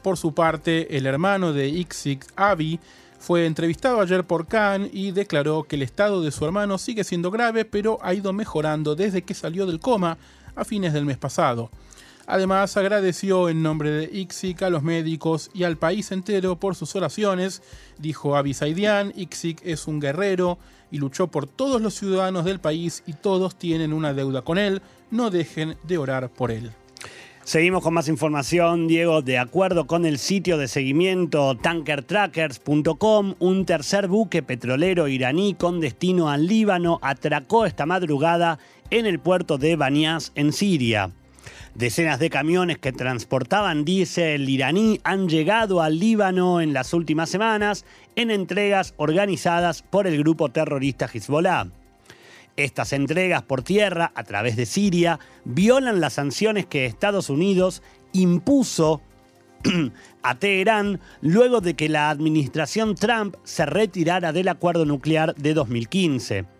Por 0.00 0.16
su 0.16 0.32
parte, 0.32 0.96
el 0.96 1.06
hermano 1.06 1.52
de 1.52 1.66
Ixik, 1.70 2.24
Avi, 2.36 2.78
fue 3.18 3.46
entrevistado 3.46 4.00
ayer 4.00 4.22
por 4.22 4.46
Khan 4.46 4.88
y 4.92 5.10
declaró 5.10 5.64
que 5.64 5.74
el 5.74 5.82
estado 5.82 6.22
de 6.22 6.30
su 6.30 6.44
hermano 6.44 6.78
sigue 6.78 7.02
siendo 7.02 7.32
grave, 7.32 7.64
pero 7.64 7.98
ha 8.02 8.14
ido 8.14 8.32
mejorando 8.32 8.94
desde 8.94 9.22
que 9.22 9.34
salió 9.34 9.66
del 9.66 9.80
coma 9.80 10.18
a 10.54 10.64
fines 10.64 10.92
del 10.92 11.04
mes 11.04 11.18
pasado. 11.18 11.68
Además, 12.30 12.76
agradeció 12.76 13.48
en 13.48 13.60
nombre 13.60 13.90
de 13.90 14.04
Ixik 14.04 14.62
a 14.62 14.70
los 14.70 14.84
médicos 14.84 15.50
y 15.52 15.64
al 15.64 15.76
país 15.76 16.12
entero 16.12 16.54
por 16.54 16.76
sus 16.76 16.94
oraciones. 16.94 17.60
Dijo 17.98 18.36
Avi 18.36 18.54
Saidian, 18.54 19.12
Ixik 19.16 19.60
es 19.64 19.88
un 19.88 19.98
guerrero 19.98 20.56
y 20.92 20.98
luchó 20.98 21.26
por 21.26 21.48
todos 21.48 21.82
los 21.82 21.94
ciudadanos 21.94 22.44
del 22.44 22.60
país 22.60 23.02
y 23.04 23.14
todos 23.14 23.56
tienen 23.56 23.92
una 23.92 24.14
deuda 24.14 24.42
con 24.42 24.58
él. 24.58 24.80
No 25.10 25.30
dejen 25.30 25.76
de 25.82 25.98
orar 25.98 26.28
por 26.28 26.52
él. 26.52 26.70
Seguimos 27.42 27.82
con 27.82 27.94
más 27.94 28.06
información, 28.06 28.86
Diego. 28.86 29.22
De 29.22 29.36
acuerdo 29.36 29.88
con 29.88 30.06
el 30.06 30.18
sitio 30.18 30.56
de 30.56 30.68
seguimiento 30.68 31.56
tankertrackers.com, 31.56 33.34
un 33.40 33.66
tercer 33.66 34.06
buque 34.06 34.44
petrolero 34.44 35.08
iraní 35.08 35.54
con 35.54 35.80
destino 35.80 36.30
al 36.30 36.46
Líbano 36.46 37.00
atracó 37.02 37.66
esta 37.66 37.86
madrugada 37.86 38.60
en 38.90 39.06
el 39.06 39.18
puerto 39.18 39.58
de 39.58 39.74
Banias, 39.74 40.30
en 40.36 40.52
Siria. 40.52 41.10
Decenas 41.74 42.18
de 42.18 42.30
camiones 42.30 42.78
que 42.78 42.92
transportaban 42.92 43.84
diésel 43.84 44.48
iraní 44.48 45.00
han 45.04 45.28
llegado 45.28 45.82
al 45.82 45.98
Líbano 45.98 46.60
en 46.60 46.72
las 46.72 46.92
últimas 46.94 47.30
semanas 47.30 47.84
en 48.16 48.30
entregas 48.30 48.94
organizadas 48.96 49.82
por 49.82 50.06
el 50.06 50.18
grupo 50.18 50.50
terrorista 50.50 51.08
Hezbollah. 51.12 51.68
Estas 52.56 52.92
entregas 52.92 53.42
por 53.42 53.62
tierra 53.62 54.12
a 54.14 54.24
través 54.24 54.56
de 54.56 54.66
Siria 54.66 55.18
violan 55.44 56.00
las 56.00 56.14
sanciones 56.14 56.66
que 56.66 56.86
Estados 56.86 57.30
Unidos 57.30 57.82
impuso 58.12 59.00
a 60.22 60.34
Teherán 60.34 61.00
luego 61.20 61.60
de 61.60 61.74
que 61.74 61.88
la 61.88 62.10
administración 62.10 62.94
Trump 62.94 63.36
se 63.44 63.66
retirara 63.66 64.32
del 64.32 64.48
acuerdo 64.48 64.84
nuclear 64.84 65.34
de 65.36 65.54
2015. 65.54 66.59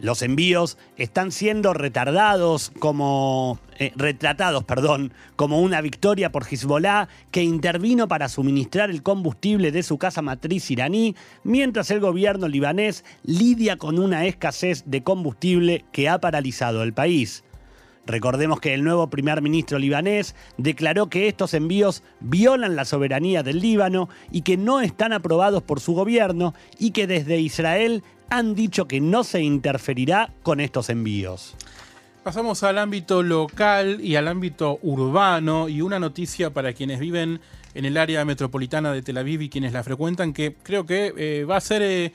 Los 0.00 0.22
envíos 0.22 0.78
están 0.96 1.32
siendo 1.32 1.74
retardados 1.74 2.70
como 2.78 3.58
eh, 3.80 3.92
retratados, 3.96 4.62
perdón, 4.62 5.12
como 5.34 5.60
una 5.60 5.80
victoria 5.80 6.30
por 6.30 6.46
Hezbollah 6.46 7.08
que 7.32 7.42
intervino 7.42 8.06
para 8.06 8.28
suministrar 8.28 8.90
el 8.90 9.02
combustible 9.02 9.72
de 9.72 9.82
su 9.82 9.98
casa 9.98 10.22
matriz 10.22 10.70
iraní, 10.70 11.16
mientras 11.42 11.90
el 11.90 11.98
gobierno 11.98 12.46
libanés 12.46 13.04
lidia 13.24 13.76
con 13.76 13.98
una 13.98 14.24
escasez 14.26 14.84
de 14.86 15.02
combustible 15.02 15.84
que 15.90 16.08
ha 16.08 16.20
paralizado 16.20 16.84
el 16.84 16.92
país. 16.92 17.42
Recordemos 18.08 18.58
que 18.60 18.72
el 18.72 18.84
nuevo 18.84 19.10
primer 19.10 19.42
ministro 19.42 19.78
libanés 19.78 20.34
declaró 20.56 21.10
que 21.10 21.28
estos 21.28 21.52
envíos 21.52 22.02
violan 22.20 22.74
la 22.74 22.86
soberanía 22.86 23.42
del 23.42 23.60
Líbano 23.60 24.08
y 24.30 24.40
que 24.40 24.56
no 24.56 24.80
están 24.80 25.12
aprobados 25.12 25.62
por 25.62 25.80
su 25.80 25.92
gobierno 25.92 26.54
y 26.78 26.92
que 26.92 27.06
desde 27.06 27.38
Israel 27.38 28.02
han 28.30 28.54
dicho 28.54 28.86
que 28.86 29.00
no 29.00 29.24
se 29.24 29.42
interferirá 29.42 30.32
con 30.42 30.60
estos 30.60 30.90
envíos. 30.90 31.54
Pasamos 32.22 32.62
al 32.62 32.78
ámbito 32.78 33.22
local 33.22 34.00
y 34.02 34.16
al 34.16 34.28
ámbito 34.28 34.78
urbano 34.82 35.68
y 35.68 35.80
una 35.80 35.98
noticia 35.98 36.50
para 36.50 36.72
quienes 36.72 37.00
viven 37.00 37.40
en 37.74 37.84
el 37.84 37.96
área 37.96 38.24
metropolitana 38.24 38.92
de 38.92 39.02
Tel 39.02 39.18
Aviv 39.18 39.42
y 39.42 39.48
quienes 39.48 39.72
la 39.72 39.82
frecuentan 39.82 40.32
que 40.32 40.56
creo 40.62 40.84
que 40.84 41.12
eh, 41.16 41.44
va 41.44 41.56
a 41.56 41.60
ser, 41.60 41.80
eh, 41.82 42.12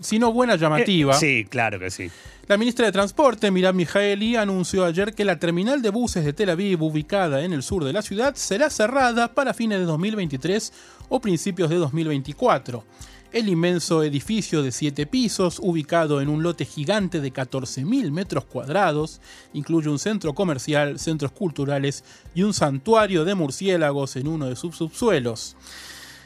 si 0.00 0.18
no 0.18 0.32
buena, 0.32 0.56
llamativa. 0.56 1.14
Eh, 1.14 1.18
sí, 1.18 1.46
claro 1.48 1.78
que 1.78 1.90
sí. 1.90 2.10
La 2.46 2.56
ministra 2.56 2.84
de 2.84 2.92
Transporte, 2.92 3.50
Miriam 3.52 3.76
Mijaeli, 3.76 4.34
anunció 4.34 4.84
ayer 4.84 5.14
que 5.14 5.24
la 5.24 5.38
terminal 5.38 5.82
de 5.82 5.90
buses 5.90 6.24
de 6.24 6.32
Tel 6.32 6.50
Aviv, 6.50 6.82
ubicada 6.82 7.44
en 7.44 7.52
el 7.52 7.62
sur 7.62 7.84
de 7.84 7.92
la 7.92 8.02
ciudad, 8.02 8.34
será 8.34 8.70
cerrada 8.70 9.32
para 9.32 9.54
fines 9.54 9.78
de 9.78 9.84
2023 9.84 10.72
o 11.08 11.20
principios 11.20 11.70
de 11.70 11.76
2024. 11.76 12.84
El 13.32 13.48
inmenso 13.48 14.02
edificio 14.02 14.60
de 14.60 14.72
siete 14.72 15.06
pisos, 15.06 15.60
ubicado 15.62 16.20
en 16.20 16.28
un 16.28 16.42
lote 16.42 16.64
gigante 16.64 17.20
de 17.20 17.32
14.000 17.32 18.10
metros 18.10 18.44
cuadrados, 18.44 19.20
incluye 19.52 19.88
un 19.88 20.00
centro 20.00 20.34
comercial, 20.34 20.98
centros 20.98 21.30
culturales 21.30 22.02
y 22.34 22.42
un 22.42 22.52
santuario 22.52 23.24
de 23.24 23.36
murciélagos 23.36 24.16
en 24.16 24.26
uno 24.26 24.46
de 24.46 24.56
sus 24.56 24.74
subsuelos. 24.74 25.56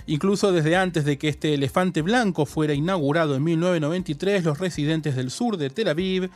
Incluso 0.07 0.51
desde 0.51 0.77
antes 0.77 1.05
de 1.05 1.19
que 1.19 1.29
este 1.29 1.53
elefante 1.53 2.01
blanco 2.01 2.47
fuera 2.47 2.73
inaugurado 2.73 3.35
en 3.35 3.45
1993, 3.45 4.43
los 4.43 4.59
residentes 4.59 5.15
del 5.15 5.31
sur 5.31 5.59
de 5.59 5.69
Tel 5.69 5.89
Aviv 5.89 6.31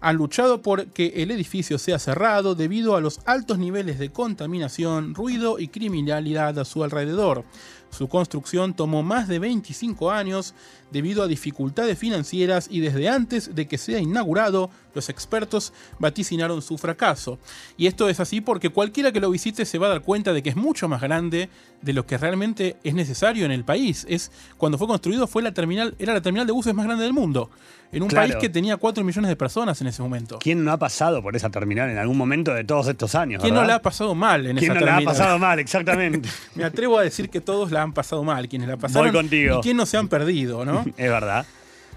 han 0.00 0.16
luchado 0.16 0.62
por 0.62 0.86
que 0.88 1.14
el 1.22 1.30
edificio 1.30 1.78
sea 1.78 1.98
cerrado 1.98 2.54
debido 2.54 2.96
a 2.96 3.00
los 3.00 3.20
altos 3.24 3.58
niveles 3.58 3.98
de 4.00 4.10
contaminación, 4.10 5.14
ruido 5.14 5.60
y 5.60 5.68
criminalidad 5.68 6.58
a 6.58 6.64
su 6.64 6.82
alrededor. 6.82 7.44
Su 7.92 8.08
construcción 8.08 8.72
tomó 8.72 9.02
más 9.02 9.28
de 9.28 9.38
25 9.38 10.10
años 10.10 10.54
debido 10.90 11.22
a 11.22 11.26
dificultades 11.26 11.98
financieras 11.98 12.66
y 12.70 12.80
desde 12.80 13.08
antes 13.08 13.54
de 13.54 13.68
que 13.68 13.76
sea 13.76 13.98
inaugurado, 13.98 14.70
los 14.94 15.10
expertos 15.10 15.74
vaticinaron 15.98 16.62
su 16.62 16.78
fracaso. 16.78 17.38
Y 17.76 17.86
esto 17.86 18.08
es 18.08 18.18
así 18.18 18.40
porque 18.40 18.70
cualquiera 18.70 19.12
que 19.12 19.20
lo 19.20 19.30
visite 19.30 19.66
se 19.66 19.78
va 19.78 19.86
a 19.86 19.90
dar 19.90 20.02
cuenta 20.02 20.32
de 20.32 20.42
que 20.42 20.50
es 20.50 20.56
mucho 20.56 20.88
más 20.88 21.02
grande 21.02 21.50
de 21.82 21.92
lo 21.92 22.06
que 22.06 22.16
realmente 22.16 22.76
es 22.82 22.94
necesario 22.94 23.44
en 23.44 23.52
el 23.52 23.64
país. 23.64 24.06
Es 24.08 24.32
cuando 24.56 24.78
fue 24.78 24.86
construido 24.86 25.26
fue 25.26 25.42
la 25.42 25.52
terminal, 25.52 25.94
era 25.98 26.14
la 26.14 26.22
terminal 26.22 26.46
de 26.46 26.52
buses 26.52 26.74
más 26.74 26.86
grande 26.86 27.04
del 27.04 27.12
mundo 27.12 27.50
en 27.92 28.02
un 28.02 28.08
país 28.08 28.34
que 28.36 28.48
tenía 28.48 28.78
4 28.78 29.04
millones 29.04 29.28
de 29.28 29.36
personas 29.36 29.80
en 29.82 29.86
ese 29.86 30.02
momento. 30.02 30.38
¿Quién 30.38 30.64
no 30.64 30.72
ha 30.72 30.78
pasado 30.78 31.22
por 31.22 31.36
esa 31.36 31.50
terminal 31.50 31.90
en 31.90 31.98
algún 31.98 32.16
momento 32.16 32.54
de 32.54 32.64
todos 32.64 32.88
estos 32.88 33.14
años? 33.14 33.42
¿Quién 33.42 33.54
no 33.54 33.64
la 33.64 33.76
ha 33.76 33.82
pasado 33.82 34.14
mal 34.14 34.46
en 34.46 34.56
esa 34.56 34.72
terminal? 34.72 34.78
¿Quién 34.78 34.96
no 34.96 35.04
la 35.04 35.10
ha 35.10 35.14
pasado 35.14 35.38
mal, 35.38 35.58
exactamente? 35.58 36.28
Me 36.54 36.64
atrevo 36.64 36.98
a 36.98 37.02
decir 37.02 37.28
que 37.28 37.40
todos 37.40 37.70
la 37.70 37.81
han 37.82 37.92
pasado 37.92 38.24
mal, 38.24 38.48
quienes 38.48 38.68
la 38.68 38.76
pasaron. 38.76 39.12
Voy 39.12 39.20
contigo. 39.20 39.58
Y 39.58 39.62
quién 39.62 39.76
no 39.76 39.86
se 39.86 39.96
han 39.96 40.08
perdido, 40.08 40.64
¿no? 40.64 40.84
es 40.96 41.10
verdad. 41.10 41.46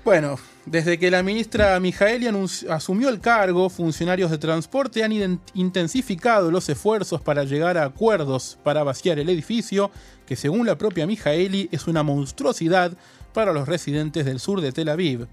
Bueno, 0.04 0.38
desde 0.68 1.00
que 1.00 1.10
la 1.10 1.24
ministra 1.24 1.80
Mijaeli 1.80 2.28
asumió 2.70 3.10
el 3.10 3.20
cargo, 3.20 3.70
funcionarios 3.72 4.30
de 4.30 4.38
transporte 4.38 5.04
han 5.04 5.40
intensificado 5.56 6.52
los 6.52 6.70
esfuerzos 6.70 7.22
para 7.22 7.44
llegar 7.44 7.78
a 7.78 7.86
acuerdos 7.86 8.60
para 8.64 8.84
vaciar 8.84 9.18
el 9.18 9.30
edificio, 9.30 9.90
que 10.28 10.36
según 10.36 10.68
la 10.68 10.78
propia 10.78 11.08
Mijaeli 11.08 11.70
es 11.72 11.88
una 11.88 12.04
monstruosidad 12.04 12.94
para 13.34 13.52
los 13.52 13.68
residentes 13.68 14.26
del 14.26 14.40
sur 14.40 14.62
de 14.62 14.72
Tel 14.72 14.90
Aviv. 14.90 15.28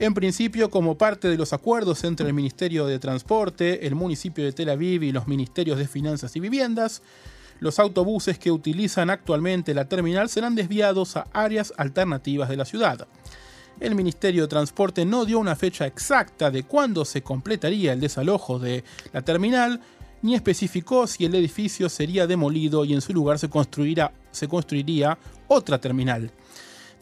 En 0.00 0.14
principio, 0.14 0.70
como 0.70 0.96
parte 0.96 1.28
de 1.28 1.36
los 1.36 1.52
acuerdos 1.52 2.04
entre 2.04 2.26
el 2.26 2.32
Ministerio 2.32 2.86
de 2.86 2.98
Transporte, 2.98 3.86
el 3.86 3.94
municipio 3.94 4.44
de 4.44 4.52
Tel 4.52 4.70
Aviv 4.70 5.02
y 5.02 5.12
los 5.12 5.28
ministerios 5.28 5.78
de 5.78 5.86
Finanzas 5.86 6.34
y 6.36 6.40
Viviendas, 6.40 7.02
los 7.60 7.78
autobuses 7.78 8.38
que 8.38 8.50
utilizan 8.50 9.10
actualmente 9.10 9.74
la 9.74 9.86
terminal 9.86 10.28
serán 10.28 10.54
desviados 10.54 11.16
a 11.16 11.26
áreas 11.32 11.72
alternativas 11.76 12.48
de 12.48 12.56
la 12.56 12.64
ciudad. 12.64 13.06
El 13.78 13.94
Ministerio 13.94 14.42
de 14.42 14.48
Transporte 14.48 15.04
no 15.04 15.24
dio 15.24 15.38
una 15.38 15.56
fecha 15.56 15.86
exacta 15.86 16.50
de 16.50 16.64
cuándo 16.64 17.04
se 17.04 17.22
completaría 17.22 17.92
el 17.92 18.00
desalojo 18.00 18.58
de 18.58 18.84
la 19.12 19.22
terminal, 19.22 19.80
ni 20.22 20.34
especificó 20.34 21.06
si 21.06 21.24
el 21.24 21.34
edificio 21.34 21.88
sería 21.88 22.26
demolido 22.26 22.84
y 22.84 22.92
en 22.92 23.00
su 23.00 23.14
lugar 23.14 23.38
se, 23.38 23.48
se 24.30 24.48
construiría 24.48 25.18
otra 25.48 25.78
terminal. 25.78 26.30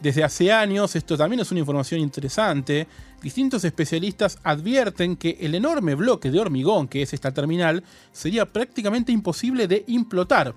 Desde 0.00 0.22
hace 0.22 0.52
años, 0.52 0.94
esto 0.94 1.16
también 1.16 1.40
es 1.40 1.50
una 1.50 1.60
información 1.60 2.00
interesante, 2.00 2.86
distintos 3.20 3.64
especialistas 3.64 4.38
advierten 4.44 5.16
que 5.16 5.36
el 5.40 5.56
enorme 5.56 5.96
bloque 5.96 6.30
de 6.30 6.38
hormigón 6.38 6.86
que 6.86 7.02
es 7.02 7.12
esta 7.12 7.32
terminal 7.32 7.82
sería 8.12 8.46
prácticamente 8.46 9.10
imposible 9.10 9.66
de 9.66 9.82
implotar, 9.88 10.54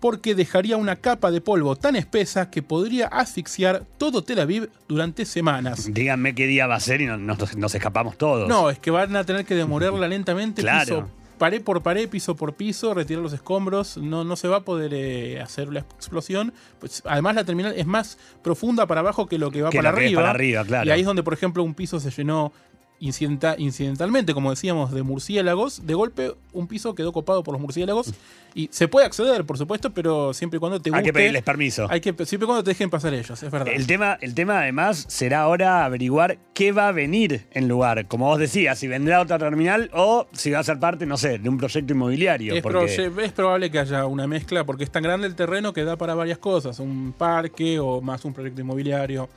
porque 0.00 0.34
dejaría 0.34 0.78
una 0.78 0.96
capa 0.96 1.30
de 1.30 1.42
polvo 1.42 1.76
tan 1.76 1.94
espesa 1.94 2.50
que 2.50 2.62
podría 2.62 3.06
asfixiar 3.08 3.84
todo 3.98 4.24
Tel 4.24 4.40
Aviv 4.40 4.70
durante 4.88 5.26
semanas. 5.26 5.92
Díganme 5.92 6.34
qué 6.34 6.46
día 6.46 6.66
va 6.66 6.76
a 6.76 6.80
ser 6.80 7.02
y 7.02 7.06
nos, 7.06 7.74
escapamos 7.74 8.16
todos. 8.16 8.48
No, 8.48 8.70
es 8.70 8.78
que 8.78 8.90
van 8.90 9.14
a 9.14 9.24
tener 9.24 9.44
que 9.44 9.54
demolerla 9.54 10.08
lentamente 10.08 10.62
claro 10.62 11.19
pared 11.40 11.62
por 11.62 11.82
pared, 11.82 12.06
piso 12.06 12.36
por 12.36 12.52
piso, 12.52 12.92
retirar 12.92 13.22
los 13.22 13.32
escombros, 13.32 13.96
no, 13.96 14.24
no 14.24 14.36
se 14.36 14.46
va 14.46 14.58
a 14.58 14.60
poder 14.60 14.92
eh, 14.92 15.40
hacer 15.40 15.72
la 15.72 15.80
explosión. 15.80 16.52
Pues, 16.78 17.02
además 17.06 17.34
la 17.34 17.44
terminal 17.44 17.72
es 17.74 17.86
más 17.86 18.18
profunda 18.42 18.86
para 18.86 19.00
abajo 19.00 19.26
que 19.26 19.38
lo 19.38 19.50
que 19.50 19.62
va 19.62 19.70
para, 19.70 19.88
arriba. 19.88 20.20
para 20.20 20.30
arriba. 20.32 20.64
Claro. 20.64 20.86
Y 20.86 20.90
ahí 20.90 21.00
es 21.00 21.06
donde, 21.06 21.22
por 21.22 21.32
ejemplo, 21.32 21.62
un 21.64 21.72
piso 21.72 21.98
se 21.98 22.10
llenó 22.10 22.52
incidentalmente, 23.00 24.34
como 24.34 24.50
decíamos, 24.50 24.92
de 24.92 25.02
murciélagos. 25.02 25.86
De 25.86 25.94
golpe, 25.94 26.34
un 26.52 26.66
piso 26.66 26.94
quedó 26.94 27.12
copado 27.12 27.42
por 27.42 27.52
los 27.52 27.60
murciélagos. 27.60 28.12
Y 28.52 28.68
se 28.72 28.88
puede 28.88 29.06
acceder, 29.06 29.44
por 29.44 29.58
supuesto, 29.58 29.90
pero 29.94 30.34
siempre 30.34 30.56
y 30.56 30.60
cuando 30.60 30.80
te 30.80 30.90
guste. 30.90 30.98
Hay 30.98 31.04
que 31.04 31.12
pedirles 31.12 31.44
permiso. 31.44 31.86
Hay 31.88 32.00
que, 32.00 32.12
siempre 32.26 32.44
y 32.44 32.46
cuando 32.46 32.64
te 32.64 32.70
dejen 32.70 32.90
pasar 32.90 33.14
ellos, 33.14 33.40
es 33.40 33.48
verdad. 33.48 33.72
El 33.72 33.86
tema, 33.86 34.18
el 34.20 34.34
tema, 34.34 34.58
además, 34.58 35.04
será 35.08 35.42
ahora 35.42 35.84
averiguar 35.84 36.38
qué 36.52 36.72
va 36.72 36.88
a 36.88 36.92
venir 36.92 37.46
en 37.52 37.68
lugar. 37.68 38.08
Como 38.08 38.26
vos 38.26 38.40
decías, 38.40 38.76
si 38.76 38.88
vendrá 38.88 39.20
otra 39.20 39.38
terminal 39.38 39.88
o 39.94 40.26
si 40.32 40.50
va 40.50 40.58
a 40.58 40.64
ser 40.64 40.80
parte, 40.80 41.06
no 41.06 41.16
sé, 41.16 41.38
de 41.38 41.48
un 41.48 41.58
proyecto 41.58 41.92
inmobiliario. 41.92 42.54
Es, 42.54 42.98
es 42.98 43.32
probable 43.32 43.70
que 43.70 43.78
haya 43.78 44.06
una 44.06 44.26
mezcla, 44.26 44.64
porque 44.64 44.82
es 44.82 44.90
tan 44.90 45.04
grande 45.04 45.28
el 45.28 45.36
terreno 45.36 45.72
que 45.72 45.84
da 45.84 45.96
para 45.96 46.16
varias 46.16 46.38
cosas. 46.38 46.80
Un 46.80 47.14
parque 47.16 47.78
o 47.78 48.00
más 48.00 48.24
un 48.24 48.34
proyecto 48.34 48.60
inmobiliario. 48.60 49.28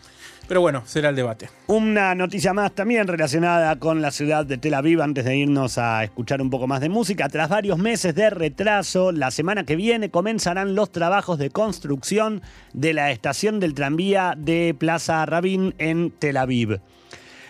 Pero 0.47 0.61
bueno, 0.61 0.83
será 0.85 1.09
el 1.09 1.15
debate. 1.15 1.49
Una 1.67 2.15
noticia 2.15 2.53
más 2.53 2.73
también 2.73 3.07
relacionada 3.07 3.77
con 3.77 4.01
la 4.01 4.11
ciudad 4.11 4.45
de 4.45 4.57
Tel 4.57 4.73
Aviv 4.73 5.01
antes 5.01 5.23
de 5.25 5.37
irnos 5.37 5.77
a 5.77 6.03
escuchar 6.03 6.41
un 6.41 6.49
poco 6.49 6.67
más 6.67 6.81
de 6.81 6.89
música. 6.89 7.29
Tras 7.29 7.49
varios 7.49 7.77
meses 7.77 8.13
de 8.13 8.29
retraso, 8.29 9.11
la 9.11 9.31
semana 9.31 9.63
que 9.63 9.75
viene 9.75 10.11
comenzarán 10.11 10.75
los 10.75 10.91
trabajos 10.91 11.39
de 11.39 11.49
construcción 11.49 12.41
de 12.73 12.93
la 12.93 13.11
estación 13.11 13.59
del 13.59 13.73
tranvía 13.73 14.35
de 14.37 14.75
Plaza 14.77 15.25
Rabin 15.25 15.75
en 15.77 16.11
Tel 16.11 16.37
Aviv. 16.37 16.81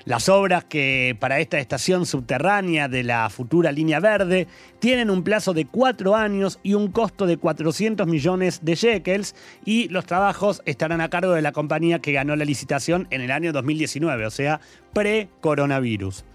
Las 0.06 0.28
obras 0.28 0.66
que 0.66 1.16
para 1.20 1.40
esta 1.40 1.60
estación 1.60 2.06
subterránea 2.06 2.90
de 2.90 3.04
la 3.04 3.30
futura 3.30 3.72
línea 3.72 4.02
verde 4.02 4.48
tienen 4.80 5.10
un 5.10 5.24
plazo 5.24 5.54
de 5.54 5.66
cuatro 5.66 6.16
años 6.16 6.60
y 6.62 6.74
un 6.74 6.92
costo 6.92 7.26
de 7.26 7.38
400 7.38 8.06
millones 8.06 8.60
de 8.64 8.76
shekels 8.76 9.34
y 9.64 9.88
los 9.88 10.06
trabajos 10.06 10.62
estarán 10.66 11.00
a 11.00 11.10
cargo 11.10 11.32
de 11.32 11.42
la 11.42 11.54
compañía 11.54 12.00
que 12.00 12.12
ganó 12.12 12.36
la 12.36 12.44
licitación 12.44 13.08
en 13.12 13.22
el 13.22 13.32
año 13.32 13.54
2019, 13.54 14.26
o 14.26 14.32
sea, 14.32 14.60
pre-coronavirus. 14.92 16.26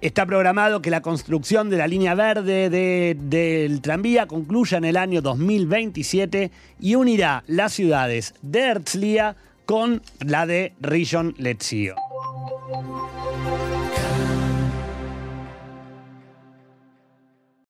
Está 0.00 0.24
programado 0.24 0.80
que 0.80 0.90
la 0.90 1.02
construcción 1.02 1.68
de 1.70 1.76
la 1.76 1.86
línea 1.86 2.14
verde 2.14 2.68
del 2.70 3.80
tranvía 3.82 4.26
concluya 4.26 4.78
en 4.78 4.84
el 4.86 4.96
año 4.96 5.20
2027 5.20 6.50
y 6.80 6.94
unirá 6.94 7.44
las 7.46 7.74
ciudades 7.74 8.34
de 8.42 8.60
Herzliya 8.60 9.36
con 9.66 10.02
la 10.20 10.46
de 10.46 10.74
Rishon 10.80 11.34
Lezion. 11.38 11.96
Música 12.44 13.13